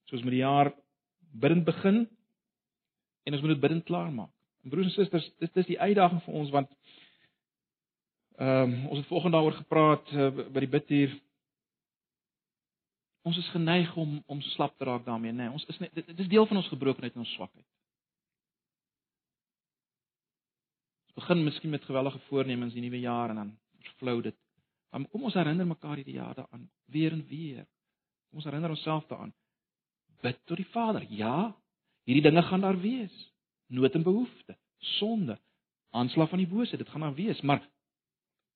Soos 0.05 0.21
met 0.21 0.33
die 0.33 0.41
jaar 0.41 0.73
bidend 1.33 1.65
begin 1.65 2.05
en 3.23 3.33
ons 3.33 3.41
moet 3.41 3.55
dit 3.55 3.59
bidend 3.59 3.83
klaarmaak. 3.83 4.31
En 4.63 4.69
broers 4.69 4.85
en 4.85 4.93
susters, 4.93 5.25
dis 5.41 5.51
dis 5.53 5.69
die 5.73 5.79
uitdaging 5.79 6.21
vir 6.25 6.33
ons 6.41 6.53
want 6.53 6.71
ehm 8.35 8.71
um, 8.71 8.87
ons 8.91 8.99
het 8.99 9.07
vanoggend 9.07 9.33
daaroor 9.33 9.57
gepraat 9.61 10.09
uh, 10.11 10.29
by 10.51 10.63
die 10.65 10.71
bidtuur 10.71 11.13
Ons 13.25 13.37
is 13.41 13.47
geneig 13.49 13.89
om 13.97 14.19
om 14.29 14.41
slap 14.53 14.75
te 14.77 14.85
raak 14.85 15.05
daarmee, 15.05 15.33
nê. 15.33 15.47
Nee, 15.47 15.53
ons 15.57 15.65
is 15.71 15.79
net 15.81 15.93
dit, 15.97 16.05
dit 16.11 16.19
is 16.19 16.29
deel 16.29 16.45
van 16.45 16.61
ons 16.61 16.69
gebrokenheid 16.69 17.15
en 17.15 17.23
ons 17.25 17.33
swakheid. 17.33 17.65
Ons 21.09 21.23
begin 21.23 21.43
miskien 21.43 21.73
met 21.73 21.87
gewellige 21.87 22.21
voornemens 22.27 22.75
die 22.75 22.83
nuwe 22.85 22.99
jaar 23.01 23.33
en 23.33 23.41
dan 23.41 23.53
vervlou 23.87 24.19
dit. 24.27 24.37
Maar 24.91 25.09
kom 25.11 25.25
ons 25.27 25.35
herinner 25.35 25.67
mekaar 25.67 25.97
hierdie 25.99 26.19
jaar 26.19 26.35
daaraan 26.37 26.69
weer 26.93 27.11
en 27.11 27.25
weer. 27.27 27.65
Kom 28.29 28.43
ons 28.43 28.45
herinner 28.45 28.75
onsself 28.75 29.07
daaraan. 29.09 29.33
Bid 30.21 30.39
tot 30.45 30.61
die 30.61 30.69
Vader. 30.71 31.05
Ja, 31.09 31.55
hierdie 32.05 32.23
dinge 32.23 32.43
gaan 32.45 32.61
daar 32.61 32.79
wees. 32.79 33.15
Nood 33.67 33.97
en 33.97 34.03
behoefte, 34.05 34.57
sonde, 34.99 35.39
aanslag 35.89 36.29
van 36.29 36.43
die 36.43 36.47
bose, 36.47 36.77
dit 36.77 36.89
gaan 36.89 37.01
daar 37.01 37.17
wees, 37.17 37.41
maar 37.41 37.63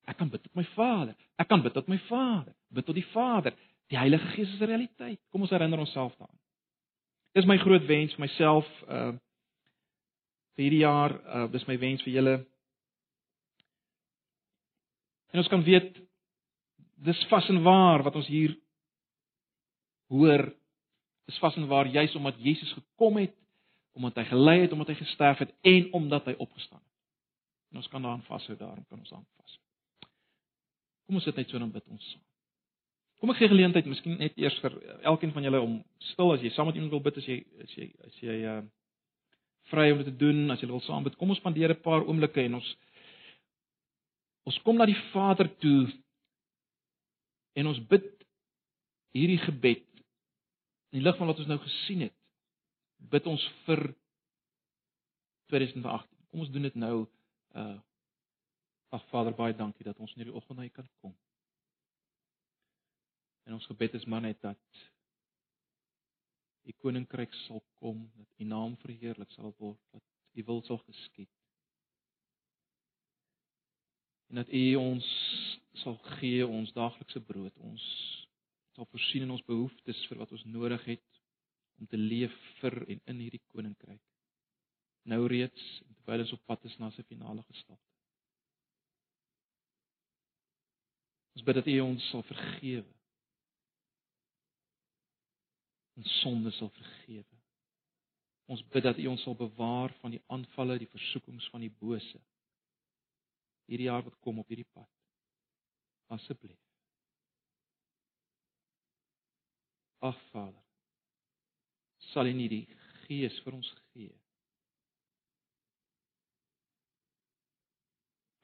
ek 0.10 0.18
kan 0.22 0.30
bid 0.30 0.44
tot 0.46 0.56
my 0.58 0.66
Vader. 0.76 1.16
Ek 1.42 1.50
kan 1.50 1.64
bid 1.66 1.74
tot 1.74 1.90
my 1.90 1.98
Vader. 2.06 2.54
Bid 2.70 2.86
tot 2.86 2.98
die 2.98 3.08
Vader. 3.12 3.58
Die 3.90 3.98
Heilige 3.98 4.28
Gees 4.36 4.54
is 4.54 4.60
'n 4.60 4.66
realiteit. 4.66 5.20
Kom 5.30 5.42
ons 5.42 5.50
herinner 5.50 5.80
onsself 5.80 6.16
daaraan. 6.16 6.40
Dis 7.34 7.46
my 7.46 7.58
groot 7.58 7.86
wens 7.86 8.14
vir 8.14 8.26
myself 8.26 8.68
uh 8.88 9.14
vir 10.56 10.66
hierdie 10.66 10.86
jaar, 10.86 11.14
uh 11.26 11.52
dis 11.52 11.66
my 11.66 11.78
wens 11.80 12.04
vir 12.04 12.14
julle. 12.14 12.36
En 15.32 15.40
ons 15.40 15.48
kan 15.48 15.64
weet 15.64 16.02
dis 16.96 17.26
vas 17.30 17.50
en 17.50 17.64
waar 17.64 18.04
wat 18.04 18.16
ons 18.16 18.28
hier 18.28 18.58
hoor 20.10 20.54
is 21.30 21.38
vas 21.40 21.56
en 21.56 21.68
waar 21.68 21.88
juis 21.88 22.16
omdat 22.16 22.40
Jesus 22.42 22.74
gekom 22.74 23.18
het, 23.18 23.36
omdat 23.94 24.16
hy 24.16 24.24
gelei 24.24 24.60
het, 24.62 24.72
omdat 24.72 24.88
hy 24.88 24.96
gesterf 24.96 25.38
het 25.38 25.54
en 25.62 25.94
omdat 25.94 26.26
hy 26.26 26.36
opgestaan 26.38 26.82
het. 26.82 26.96
En 27.72 27.78
ons 27.78 27.88
kan 27.88 28.02
daaraan 28.02 28.26
vashou, 28.26 28.58
daarom 28.58 28.86
kan 28.90 29.00
ons 29.00 29.14
aan 29.14 29.28
vashou. 29.38 29.64
Kom 31.06 31.16
ons 31.16 31.24
sit 31.24 31.36
net 31.36 31.50
so 31.50 31.58
en 31.58 31.72
bid 31.72 31.88
ons 31.88 32.12
saam. 32.12 32.29
Kom 33.20 33.34
ek 33.34 33.42
gee 33.42 33.52
geleentheid 33.52 33.88
miskien 33.90 34.16
net 34.20 34.38
eers 34.40 34.56
vir 34.64 34.76
elkeen 35.12 35.34
van 35.36 35.44
julle 35.44 35.60
om 35.60 35.80
stil 36.14 36.32
as 36.32 36.44
jy 36.44 36.52
saam 36.56 36.70
met 36.70 36.78
iemand 36.80 36.94
wil 36.96 37.04
bid 37.04 37.18
as 37.20 37.26
jy 37.28 37.42
as 37.66 37.74
jy 37.76 37.88
as 38.08 38.22
jy 38.24 38.38
uh 38.48 38.62
vry 39.70 39.92
om 39.92 40.00
dit 40.02 40.08
te 40.10 40.18
doen 40.18 40.50
as 40.50 40.64
jy 40.64 40.70
wil 40.70 40.82
saam 40.82 41.04
bid. 41.06 41.18
Kom 41.20 41.30
ons 41.30 41.42
spandeer 41.42 41.74
'n 41.76 41.84
paar 41.84 42.06
oomblikke 42.08 42.42
en 42.46 42.56
ons 42.62 42.70
ons 44.48 44.62
kom 44.64 44.80
na 44.80 44.88
die 44.90 44.98
Vader 45.12 45.50
toe 45.60 45.92
en 47.60 47.68
ons 47.68 47.82
bid 47.92 48.08
hierdie 49.14 49.42
gebed 49.44 49.86
in 50.90 51.00
die 51.00 51.06
lig 51.06 51.18
van 51.18 51.28
wat 51.28 51.40
ons 51.44 51.52
nou 51.52 51.60
gesien 51.60 52.08
het. 52.08 52.16
Bid 53.12 53.28
ons 53.28 53.44
vir 53.66 53.94
2018. 55.52 56.08
Kom 56.32 56.40
ons 56.40 56.52
doen 56.56 56.68
dit 56.72 56.76
nou 56.76 57.08
uh 57.56 57.78
Ag 58.90 59.04
Vader, 59.12 59.36
baie 59.38 59.54
dankie 59.54 59.86
dat 59.86 60.00
ons 60.02 60.16
in 60.16 60.24
hierdie 60.24 60.34
oggend 60.34 60.58
na 60.58 60.66
U 60.66 60.70
kan 60.74 60.88
kom. 61.02 61.14
En 63.50 63.56
ons 63.56 63.66
gebed 63.66 63.94
is 63.94 64.06
maar 64.06 64.22
net 64.22 64.42
dat 64.42 64.80
U 66.70 66.74
koninkryk 66.78 67.34
sal 67.34 67.64
kom, 67.82 68.04
dat 68.14 68.28
U 68.38 68.46
naam 68.46 68.76
verheerlik 68.78 69.32
sal 69.34 69.56
word, 69.58 69.80
dat 69.90 70.04
U 70.38 70.44
wil 70.46 70.62
sal 70.68 70.78
geskied. 70.78 71.32
En 74.30 74.38
dat 74.44 74.52
U 74.54 74.76
ons 74.76 75.08
sal 75.82 75.98
gee 76.20 76.46
ons 76.46 76.76
daaglikse 76.78 77.24
brood, 77.26 77.58
ons 77.58 77.88
sal 78.78 78.86
voorsien 78.92 79.26
in 79.26 79.34
ons 79.34 79.48
behoeftes 79.50 80.04
vir 80.12 80.22
wat 80.22 80.36
ons 80.38 80.46
nodig 80.46 80.86
het 80.92 81.20
om 81.82 81.90
te 81.90 81.98
leef 81.98 82.38
vir 82.60 82.78
en 82.86 83.02
in 83.16 83.26
hierdie 83.26 83.42
koninkryk. 83.50 84.04
Nou 85.10 85.24
reeds 85.26 85.66
terwyl 86.04 86.28
ons 86.28 86.38
op 86.38 86.46
pad 86.46 86.70
is 86.70 86.78
na 86.78 86.92
sy 86.94 87.08
finale 87.10 87.42
gestalte. 87.50 87.82
Ons 91.34 91.50
bid 91.50 91.62
dat 91.64 91.74
U 91.74 91.78
ons 91.90 92.10
sal 92.14 92.30
vergewe 92.30 92.99
ons 96.00 96.16
sonde 96.22 96.52
sal 96.56 96.72
vergewe. 96.76 97.40
Ons 98.50 98.64
bid 98.74 98.86
dat 98.88 98.98
U 98.98 99.08
ons 99.12 99.24
sal 99.28 99.36
bewaar 99.38 99.94
van 100.00 100.16
die 100.16 100.22
aanvalle, 100.34 100.80
die 100.82 100.90
versoekings 100.90 101.50
van 101.54 101.62
die 101.66 101.74
bose. 101.82 102.22
Hierdie 103.70 103.90
jaar 103.92 104.06
wat 104.08 104.18
kom 104.24 104.40
op 104.42 104.50
hierdie 104.50 104.68
pad. 104.74 104.90
Asseblief. 106.16 106.58
Ag 110.00 110.18
Vader, 110.32 110.64
sal 112.14 112.32
U 112.32 112.34
nie 112.34 112.50
die 112.50 112.66
Gees 113.04 113.36
vir 113.44 113.58
ons 113.58 113.70
gee 113.92 114.16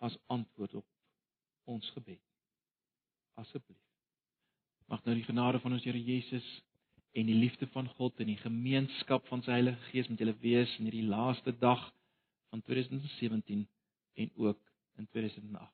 as 0.06 0.18
antwoord 0.34 0.76
op 0.82 1.72
ons 1.72 1.88
gebed. 1.96 2.22
Asseblief. 3.42 3.82
Mag 4.92 5.02
nou 5.06 5.16
die 5.18 5.26
genade 5.26 5.62
van 5.64 5.74
ons 5.74 5.86
Here 5.88 6.02
Jesus 6.02 6.46
en 7.16 7.30
die 7.30 7.36
liefde 7.36 7.68
van 7.72 7.88
God 7.96 8.20
en 8.20 8.28
die 8.28 8.42
gemeenskap 8.42 9.28
van 9.32 9.44
sy 9.46 9.56
Heilige 9.56 9.90
Gees 9.92 10.10
met 10.12 10.20
julle 10.20 10.36
wees 10.44 10.74
in 10.80 10.90
hierdie 10.90 11.08
laaste 11.08 11.54
dag 11.62 11.86
van 12.52 12.64
2017 12.68 13.68
en 14.16 14.32
ook 14.36 14.60
in 15.00 15.08
2018. 15.12 15.70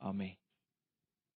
Amen. 0.00 0.36